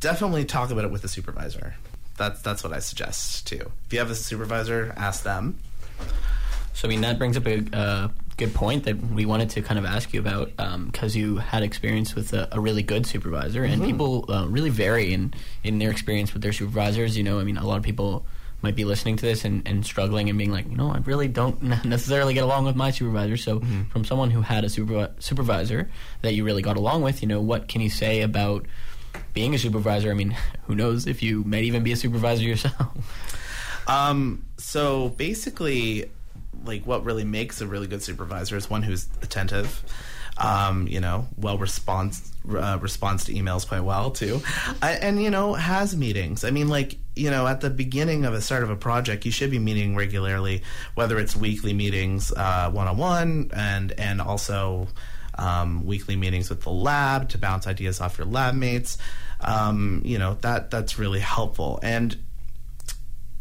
definitely 0.00 0.44
talk 0.44 0.70
about 0.70 0.84
it 0.84 0.90
with 0.90 1.02
the 1.02 1.08
supervisor 1.08 1.74
that's 2.18 2.42
that's 2.42 2.62
what 2.62 2.72
I 2.72 2.80
suggest 2.80 3.46
too. 3.46 3.70
If 3.86 3.92
you 3.92 3.98
have 4.00 4.10
a 4.10 4.14
supervisor, 4.14 4.92
ask 4.96 5.22
them. 5.22 5.58
So 6.74 6.86
I 6.86 6.90
mean 6.90 7.00
that 7.00 7.18
brings 7.18 7.36
up 7.36 7.46
a 7.46 7.64
uh, 7.72 8.08
good 8.36 8.54
point 8.54 8.84
that 8.84 8.96
we 8.96 9.26
wanted 9.26 9.50
to 9.50 9.62
kind 9.62 9.78
of 9.78 9.84
ask 9.84 10.12
you 10.14 10.20
about 10.20 10.54
because 10.86 11.16
you 11.16 11.38
had 11.38 11.62
experience 11.62 12.14
with 12.14 12.32
a, 12.32 12.48
a 12.52 12.60
really 12.60 12.82
good 12.82 13.06
supervisor, 13.06 13.64
and 13.64 13.82
people 13.82 14.24
uh, 14.28 14.46
really 14.48 14.70
vary 14.70 15.12
in 15.12 15.34
in 15.64 15.78
their 15.78 15.90
experience 15.90 16.32
with 16.32 16.42
their 16.42 16.52
supervisors. 16.52 17.16
You 17.16 17.24
know, 17.24 17.40
I 17.40 17.44
mean, 17.44 17.56
a 17.56 17.66
lot 17.66 17.78
of 17.78 17.82
people 17.82 18.24
might 18.62 18.74
be 18.74 18.84
listening 18.84 19.16
to 19.16 19.24
this 19.24 19.44
and, 19.44 19.66
and 19.66 19.86
struggling 19.86 20.28
and 20.28 20.36
being 20.36 20.50
like, 20.50 20.68
you 20.68 20.76
know, 20.76 20.90
I 20.90 20.98
really 20.98 21.28
don't 21.28 21.62
necessarily 21.84 22.34
get 22.34 22.44
along 22.44 22.64
with 22.64 22.76
my 22.76 22.90
supervisor. 22.90 23.36
So, 23.36 23.60
from 23.90 24.04
someone 24.04 24.30
who 24.30 24.42
had 24.42 24.64
a 24.64 24.68
supervi- 24.68 25.10
supervisor 25.22 25.90
that 26.22 26.34
you 26.34 26.44
really 26.44 26.62
got 26.62 26.76
along 26.76 27.02
with, 27.02 27.22
you 27.22 27.28
know, 27.28 27.40
what 27.40 27.68
can 27.68 27.80
you 27.80 27.90
say 27.90 28.22
about 28.22 28.66
being 29.34 29.54
a 29.54 29.58
supervisor? 29.58 30.10
I 30.10 30.14
mean, 30.14 30.36
who 30.66 30.74
knows 30.74 31.06
if 31.06 31.22
you 31.22 31.44
might 31.44 31.64
even 31.64 31.82
be 31.82 31.92
a 31.92 31.96
supervisor 31.96 32.44
yourself? 32.44 32.96
Um, 33.88 34.44
so 34.58 35.08
basically, 35.08 36.10
like 36.62 36.86
what 36.86 37.04
really 37.04 37.24
makes 37.24 37.62
a 37.62 37.66
really 37.66 37.86
good 37.86 38.02
supervisor 38.02 38.54
is 38.54 38.68
one 38.68 38.82
who's 38.82 39.08
attentive. 39.22 39.82
Um, 40.36 40.86
you 40.86 41.00
know, 41.00 41.26
well 41.38 41.56
responds 41.56 42.30
uh, 42.48 42.78
responds 42.80 43.24
to 43.24 43.32
emails 43.32 43.66
quite 43.66 43.80
well 43.80 44.10
too, 44.10 44.40
I, 44.82 44.92
and 44.92 45.20
you 45.20 45.30
know 45.30 45.54
has 45.54 45.96
meetings. 45.96 46.44
I 46.44 46.50
mean, 46.50 46.68
like 46.68 46.98
you 47.16 47.30
know, 47.30 47.46
at 47.46 47.60
the 47.62 47.70
beginning 47.70 48.24
of 48.24 48.34
a 48.34 48.42
start 48.42 48.62
of 48.62 48.70
a 48.70 48.76
project, 48.76 49.24
you 49.24 49.32
should 49.32 49.50
be 49.50 49.58
meeting 49.58 49.96
regularly, 49.96 50.62
whether 50.94 51.18
it's 51.18 51.34
weekly 51.34 51.72
meetings, 51.72 52.30
one 52.30 52.76
on 52.76 52.96
one, 52.98 53.50
and 53.54 53.92
and 53.98 54.20
also 54.20 54.86
um, 55.38 55.86
weekly 55.86 56.16
meetings 56.16 56.50
with 56.50 56.62
the 56.62 56.70
lab 56.70 57.28
to 57.30 57.38
bounce 57.38 57.66
ideas 57.66 58.00
off 58.00 58.18
your 58.18 58.26
lab 58.26 58.54
mates. 58.54 58.98
Um, 59.40 60.02
you 60.04 60.18
know 60.18 60.36
that 60.40 60.70
that's 60.70 60.98
really 60.98 61.20
helpful 61.20 61.78
and 61.82 62.16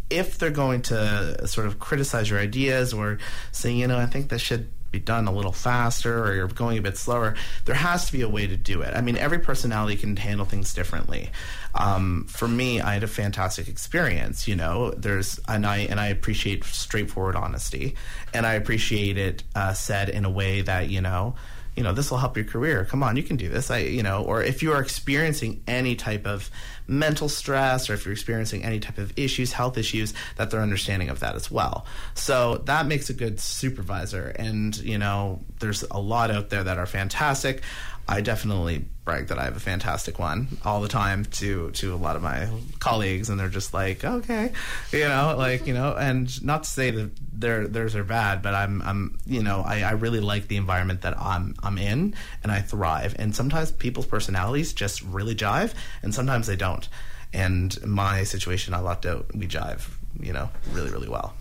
if 0.09 0.37
they're 0.37 0.49
going 0.49 0.81
to 0.83 1.47
sort 1.47 1.67
of 1.67 1.79
criticize 1.79 2.29
your 2.29 2.39
ideas 2.39 2.93
or 2.93 3.17
say, 3.51 3.73
you 3.73 3.87
know, 3.87 3.97
I 3.97 4.05
think 4.05 4.29
this 4.29 4.41
should 4.41 4.69
be 4.89 4.99
done 4.99 5.27
a 5.27 5.33
little 5.33 5.51
faster 5.51 6.23
or 6.23 6.33
you're 6.33 6.47
going 6.47 6.77
a 6.77 6.81
bit 6.81 6.97
slower, 6.97 7.35
there 7.65 7.75
has 7.75 8.05
to 8.07 8.13
be 8.13 8.21
a 8.21 8.29
way 8.29 8.47
to 8.47 8.55
do 8.55 8.81
it. 8.81 8.93
I 8.95 9.01
mean, 9.01 9.17
every 9.17 9.39
personality 9.39 9.97
can 9.97 10.15
handle 10.15 10.45
things 10.45 10.73
differently. 10.73 11.29
Um, 11.75 12.25
for 12.29 12.47
me, 12.47 12.79
I 12.79 12.93
had 12.93 13.03
a 13.03 13.07
fantastic 13.07 13.67
experience. 13.67 14.47
You 14.47 14.55
know, 14.55 14.91
there's 14.91 15.39
and 15.47 15.65
I 15.65 15.79
and 15.79 15.99
I 15.99 16.07
appreciate 16.07 16.63
straightforward 16.63 17.35
honesty, 17.35 17.95
and 18.33 18.45
I 18.45 18.53
appreciate 18.53 19.17
it 19.17 19.43
uh, 19.55 19.73
said 19.73 20.09
in 20.09 20.23
a 20.23 20.29
way 20.29 20.61
that 20.61 20.89
you 20.89 21.01
know 21.01 21.35
you 21.77 21.83
know, 21.83 21.93
this 21.93 22.09
will 22.09 22.17
help 22.17 22.35
your 22.35 22.45
career. 22.45 22.85
Come 22.85 23.03
on, 23.03 23.15
you 23.15 23.21
can 23.21 23.37
do 23.37 23.49
this. 23.49 23.69
I, 23.69 23.77
you 23.77 24.01
know, 24.01 24.23
or 24.23 24.41
if 24.41 24.63
you 24.63 24.73
are 24.73 24.81
experiencing 24.81 25.61
any 25.67 25.95
type 25.95 26.25
of 26.25 26.49
mental 26.87 27.29
stress 27.29 27.87
or 27.87 27.93
if 27.93 28.03
you're 28.03 28.13
experiencing 28.13 28.63
any 28.63 28.79
type 28.79 28.97
of 28.97 29.13
issues, 29.15 29.53
health 29.53 29.77
issues, 29.77 30.15
that 30.37 30.49
they're 30.49 30.61
understanding 30.61 31.09
of 31.09 31.19
that 31.19 31.35
as 31.35 31.51
well. 31.51 31.85
So 32.15 32.57
that 32.65 32.87
makes 32.87 33.11
a 33.11 33.13
good 33.13 33.39
supervisor. 33.39 34.33
And, 34.39 34.75
you 34.77 34.97
know, 34.97 35.39
there's 35.59 35.83
a 35.91 35.99
lot 35.99 36.31
out 36.31 36.49
there 36.49 36.63
that 36.63 36.79
are 36.79 36.87
fantastic. 36.87 37.61
I 38.09 38.21
definitely 38.21 38.85
brag 39.03 39.27
that 39.27 39.39
I 39.39 39.45
have 39.45 39.55
a 39.57 39.59
fantastic 39.59 40.19
one 40.19 40.47
all 40.63 40.81
the 40.81 40.87
time 40.87 41.25
to 41.25 41.71
to 41.71 41.93
a 41.93 41.97
lot 41.97 42.15
of 42.15 42.21
my 42.21 42.47
colleagues, 42.79 43.29
and 43.29 43.39
they're 43.39 43.49
just 43.49 43.73
like, 43.73 44.05
okay, 44.05 44.51
you 44.91 44.99
know, 44.99 45.35
like 45.37 45.67
you 45.67 45.73
know, 45.73 45.95
and 45.97 46.43
not 46.43 46.63
to 46.63 46.69
say 46.69 46.91
that 46.91 47.11
their 47.33 47.67
theirs 47.67 47.95
are 47.95 48.03
bad, 48.03 48.41
but 48.41 48.53
I'm 48.53 48.81
I'm 48.81 49.17
you 49.25 49.43
know 49.43 49.61
I, 49.65 49.81
I 49.81 49.91
really 49.91 50.21
like 50.21 50.47
the 50.47 50.57
environment 50.57 51.01
that 51.01 51.19
I'm 51.19 51.55
I'm 51.61 51.77
in, 51.77 52.15
and 52.43 52.51
I 52.51 52.61
thrive. 52.61 53.15
And 53.19 53.35
sometimes 53.35 53.71
people's 53.71 54.05
personalities 54.05 54.73
just 54.73 55.01
really 55.03 55.35
jive, 55.35 55.73
and 56.01 56.13
sometimes 56.13 56.47
they 56.47 56.55
don't. 56.55 56.87
And 57.33 57.77
my 57.85 58.23
situation, 58.23 58.73
I 58.73 58.79
lucked 58.79 59.05
out. 59.05 59.35
We 59.35 59.47
jive, 59.47 59.89
you 60.19 60.31
know, 60.31 60.49
really 60.71 60.91
really 60.91 61.09
well. 61.09 61.33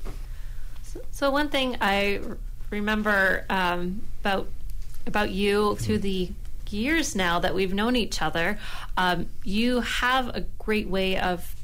So 1.12 1.30
one 1.30 1.48
thing 1.48 1.76
I 1.80 2.20
remember 2.70 3.44
um, 3.50 4.02
about 4.20 4.48
about 5.06 5.30
you 5.30 5.76
through 5.76 5.98
the 5.98 6.30
years 6.72 7.14
now 7.14 7.38
that 7.40 7.54
we've 7.54 7.74
known 7.74 7.96
each 7.96 8.22
other, 8.22 8.58
um, 8.96 9.28
you 9.44 9.80
have 9.80 10.28
a 10.28 10.42
great 10.58 10.88
way 10.88 11.18
of 11.18 11.54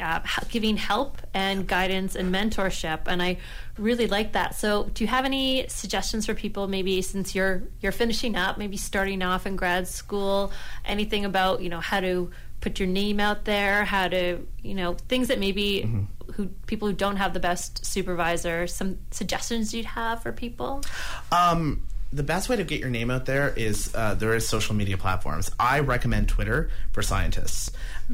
uh, 0.00 0.20
giving 0.50 0.76
help 0.76 1.18
and 1.32 1.66
guidance 1.66 2.16
and 2.16 2.34
mentorship, 2.34 3.00
and 3.06 3.22
I 3.22 3.38
really 3.78 4.06
like 4.06 4.32
that. 4.32 4.54
So, 4.56 4.90
do 4.94 5.04
you 5.04 5.08
have 5.08 5.24
any 5.24 5.66
suggestions 5.68 6.26
for 6.26 6.34
people? 6.34 6.66
Maybe 6.66 7.02
since 7.02 7.34
you're 7.34 7.62
you're 7.80 7.92
finishing 7.92 8.34
up, 8.34 8.58
maybe 8.58 8.76
starting 8.76 9.22
off 9.22 9.46
in 9.46 9.56
grad 9.56 9.86
school, 9.86 10.52
anything 10.84 11.24
about 11.24 11.62
you 11.62 11.68
know 11.68 11.80
how 11.80 12.00
to 12.00 12.30
put 12.60 12.78
your 12.78 12.88
name 12.88 13.20
out 13.20 13.44
there, 13.44 13.84
how 13.84 14.08
to 14.08 14.46
you 14.62 14.74
know 14.74 14.94
things 14.94 15.28
that 15.28 15.38
maybe 15.38 16.06
who 16.34 16.46
people 16.66 16.88
who 16.88 16.94
don't 16.94 17.16
have 17.16 17.34
the 17.34 17.40
best 17.40 17.84
supervisor, 17.84 18.66
some 18.66 18.98
suggestions 19.10 19.72
you'd 19.72 19.84
have 19.84 20.22
for 20.22 20.32
people. 20.32 20.82
Um, 21.30 21.82
the 22.12 22.22
best 22.22 22.48
way 22.48 22.56
to 22.56 22.64
get 22.64 22.78
your 22.80 22.90
name 22.90 23.10
out 23.10 23.24
there 23.24 23.52
is 23.56 23.90
uh, 23.94 24.14
there 24.14 24.34
is 24.34 24.46
social 24.46 24.74
media 24.74 24.98
platforms. 24.98 25.50
I 25.58 25.80
recommend 25.80 26.28
Twitter 26.28 26.70
for 26.92 27.02
scientists. 27.02 27.70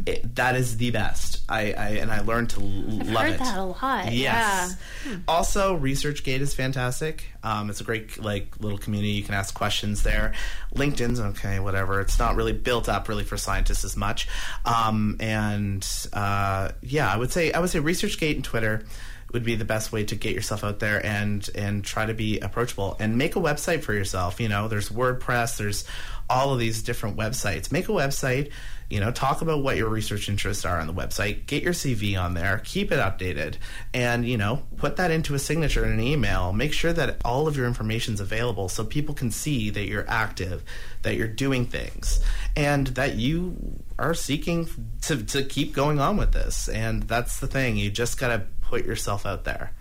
It, 0.07 0.37
that 0.37 0.55
is 0.55 0.77
the 0.77 0.91
best. 0.93 1.43
I, 1.49 1.73
I 1.73 1.89
and 2.01 2.13
I 2.13 2.21
learned 2.21 2.51
to 2.51 2.61
l- 2.61 3.01
I've 3.01 3.09
love 3.09 3.23
heard 3.25 3.35
it. 3.35 3.39
that 3.41 3.59
a 3.59 3.65
lot. 3.65 4.13
Yes. 4.13 4.77
Yeah. 5.07 5.17
Also, 5.27 5.77
ResearchGate 5.77 6.41
is 6.41 6.55
fantastic. 6.55 7.25
Um, 7.43 7.71
it's 7.71 7.81
a 7.81 7.85
great 7.85 8.23
like 8.23 8.61
little 8.61 8.79
community. 8.79 9.11
You 9.13 9.25
can 9.25 9.35
ask 9.35 9.55
questions 9.55 10.05
there. 10.05 10.33
LinkedIn's 10.75 11.19
okay, 11.19 11.59
whatever. 11.59 12.01
It's 12.01 12.19
not 12.19 12.37
really 12.37 12.53
built 12.53 12.89
up 12.89 13.09
really 13.09 13.25
for 13.25 13.37
scientists 13.37 13.85
as 13.85 13.97
much. 13.97 14.29
Um, 14.65 15.17
and 15.19 15.85
uh, 16.13 16.71
yeah, 16.83 17.13
I 17.13 17.17
would 17.17 17.33
say 17.33 17.53
I 17.53 17.59
would 17.59 17.71
say 17.71 17.81
ResearchGate 17.81 18.37
and 18.37 18.45
Twitter 18.45 18.85
would 19.33 19.45
be 19.45 19.55
the 19.55 19.65
best 19.65 19.93
way 19.93 20.05
to 20.05 20.15
get 20.15 20.35
yourself 20.35 20.65
out 20.65 20.79
there 20.79 21.05
and 21.05 21.49
and 21.55 21.85
try 21.85 22.07
to 22.07 22.15
be 22.15 22.39
approachable 22.41 22.97
and 22.99 23.19
make 23.19 23.37
a 23.37 23.41
website 23.41 23.83
for 23.83 23.93
yourself. 23.93 24.41
You 24.41 24.49
know, 24.49 24.69
there's 24.69 24.89
WordPress, 24.89 25.59
there's 25.59 25.85
all 26.31 26.53
of 26.53 26.59
these 26.59 26.83
different 26.83 27.17
websites. 27.17 27.73
Make 27.73 27.89
a 27.89 27.93
website. 27.93 28.51
You 28.91 29.01
know, 29.01 29.13
talk 29.13 29.43
about 29.43 29.63
what 29.63 29.77
your 29.77 29.91
research 29.91 30.31
interests 30.31 30.65
are 30.65 30.81
on 30.81 30.87
the 30.87 30.95
website. 30.95 31.45
Get 31.45 31.63
your 31.63 31.75
CV 31.75 32.19
on 32.19 32.33
there. 32.33 32.63
Keep 32.65 32.91
it 32.91 32.99
updated, 32.99 33.57
and 33.93 34.27
you 34.27 34.39
know, 34.39 34.63
put 34.79 34.97
that 34.97 35.11
into 35.11 35.35
a 35.35 35.39
signature 35.39 35.85
in 35.85 35.93
an 35.93 36.01
email. 36.01 36.55
Make 36.55 36.73
sure 36.73 36.95
that 36.95 37.21
all 37.23 37.47
of 37.47 37.55
your 37.55 37.67
information 37.67 38.15
is 38.15 38.21
available 38.21 38.71
so 38.71 38.85
people 38.85 39.15
can 39.15 39.31
see 39.31 39.69
that 39.69 39.87
you're 39.87 40.09
active, 40.09 40.65
that 41.03 41.17
you're 41.17 41.29
doing 41.29 41.67
things, 41.67 42.21
and 42.57 42.87
that 42.89 43.17
you 43.17 43.83
are 43.99 44.15
seeking 44.15 44.71
to 45.03 45.23
to 45.23 45.43
keep 45.43 45.75
going 45.75 46.01
on 46.01 46.17
with 46.17 46.33
this. 46.33 46.67
And 46.71 47.03
that's 47.03 47.41
the 47.41 47.47
thing. 47.47 47.77
You 47.77 47.91
just 47.91 48.19
got 48.19 48.29
to 48.29 48.47
put 48.69 48.85
yourself 48.85 49.25
out 49.27 49.45
there. 49.45 49.73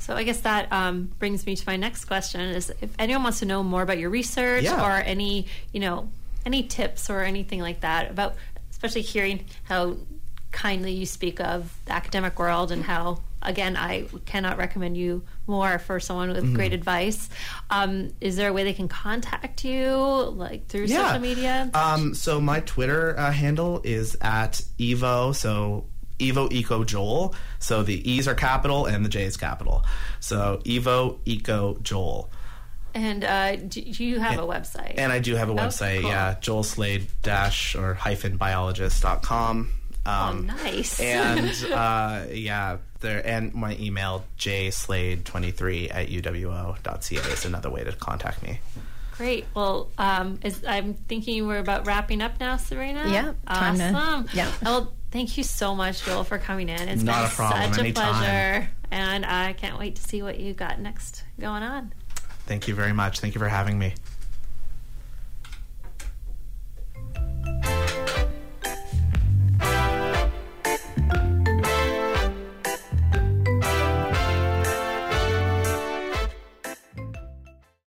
So 0.00 0.14
I 0.14 0.22
guess 0.22 0.40
that 0.40 0.70
um, 0.72 1.10
brings 1.18 1.46
me 1.46 1.56
to 1.56 1.64
my 1.66 1.76
next 1.76 2.04
question: 2.06 2.40
is 2.40 2.72
if 2.80 2.90
anyone 2.98 3.22
wants 3.22 3.38
to 3.40 3.46
know 3.46 3.62
more 3.62 3.82
about 3.82 3.98
your 3.98 4.10
research 4.10 4.64
Yeah. 4.64 4.84
or 4.84 4.92
any, 5.00 5.46
you 5.72 5.80
know, 5.80 6.08
any 6.44 6.62
tips 6.64 7.08
or 7.08 7.22
anything 7.22 7.60
like 7.60 7.80
that 7.80 8.10
about, 8.10 8.34
especially 8.70 9.00
hearing 9.02 9.44
how 9.64 9.96
kindly 10.52 10.92
you 10.92 11.06
speak 11.06 11.40
of 11.40 11.74
the 11.86 11.92
academic 11.92 12.38
world 12.38 12.70
and 12.70 12.84
how, 12.84 13.18
again, 13.42 13.76
I 13.76 14.06
cannot 14.26 14.56
recommend 14.58 14.96
you 14.96 15.22
more 15.46 15.78
for 15.78 15.98
someone 16.00 16.28
with 16.28 16.44
Mm-hmm. 16.44 16.54
great 16.54 16.72
advice. 16.74 17.28
Um, 17.70 18.10
is 18.20 18.36
there 18.36 18.50
a 18.50 18.52
way 18.52 18.62
they 18.62 18.74
can 18.74 18.88
contact 18.88 19.64
you, 19.64 19.88
like 19.90 20.66
through 20.68 20.88
social 20.88 21.18
media? 21.18 21.70
Um, 21.74 22.14
so 22.14 22.40
my 22.42 22.60
Twitter 22.60 23.18
uh, 23.18 23.32
handle 23.32 23.80
is 23.84 24.16
at 24.20 24.62
Evo. 24.78 25.34
So 25.34 25.86
Evo 26.18 26.50
Eco 26.52 26.84
Joel. 26.84 27.34
So 27.58 27.82
the 27.82 28.08
E's 28.10 28.26
are 28.28 28.34
capital 28.34 28.86
and 28.86 29.04
the 29.04 29.08
J 29.08 29.24
is 29.24 29.36
capital. 29.36 29.84
So 30.20 30.60
Evo 30.64 31.18
Eco 31.24 31.76
Joel. 31.82 32.30
and 32.94 33.24
uh, 33.24 33.56
do 33.56 33.80
do 33.82 34.04
you 34.04 34.20
have 34.20 34.38
a 34.38 34.46
website? 34.46 34.94
And 34.98 35.12
I 35.12 35.18
do 35.18 35.34
have 35.34 35.48
a 35.50 35.54
website, 35.54 35.98
Oh, 35.98 36.02
cool. 36.02 36.10
yeah, 36.10 36.36
Joel 36.40 36.62
Slade 36.62 37.06
dash 37.22 37.74
or 37.74 37.94
hyphen 37.94 38.36
biologist.com. 38.36 39.70
oh, 40.06 40.10
Um, 40.10 40.46
nice. 40.46 41.00
and 41.14 41.50
uh, 41.72 42.24
yeah, 42.32 42.76
there 43.00 43.26
and 43.26 43.52
my 43.54 43.76
email 43.80 44.24
jslade23 44.38 45.90
at 45.94 46.08
uwo.ca 46.08 47.32
is 47.32 47.44
another 47.44 47.70
way 47.70 47.84
to 47.84 47.92
contact 47.92 48.42
me. 48.42 48.60
Great. 49.16 49.44
Well, 49.54 49.90
um, 49.96 50.40
is, 50.42 50.64
I'm 50.66 50.94
thinking 50.94 51.46
we're 51.46 51.58
about 51.60 51.86
wrapping 51.86 52.20
up 52.20 52.40
now, 52.40 52.56
Serena. 52.56 53.04
Yeah, 53.08 53.32
time 53.46 53.76
to- 53.78 53.92
Awesome. 53.92 54.28
yeah. 54.34 54.50
Well, 54.62 54.92
thank 55.14 55.38
you 55.38 55.44
so 55.44 55.74
much, 55.76 56.04
Joel, 56.04 56.24
for 56.24 56.38
coming 56.38 56.68
in. 56.68 56.88
It's 56.88 57.02
Not 57.02 57.22
been 57.22 57.30
a 57.30 57.34
problem, 57.34 57.68
such 57.70 57.78
a 57.78 57.80
anytime. 57.82 58.14
pleasure, 58.14 58.70
and 58.90 59.24
I 59.24 59.54
can't 59.54 59.78
wait 59.78 59.94
to 59.96 60.02
see 60.02 60.22
what 60.22 60.40
you 60.40 60.52
got 60.52 60.80
next 60.80 61.24
going 61.40 61.62
on. 61.62 61.94
Thank 62.46 62.68
you 62.68 62.74
very 62.74 62.92
much. 62.92 63.20
Thank 63.20 63.34
you 63.34 63.38
for 63.38 63.48
having 63.48 63.78
me. 63.78 63.94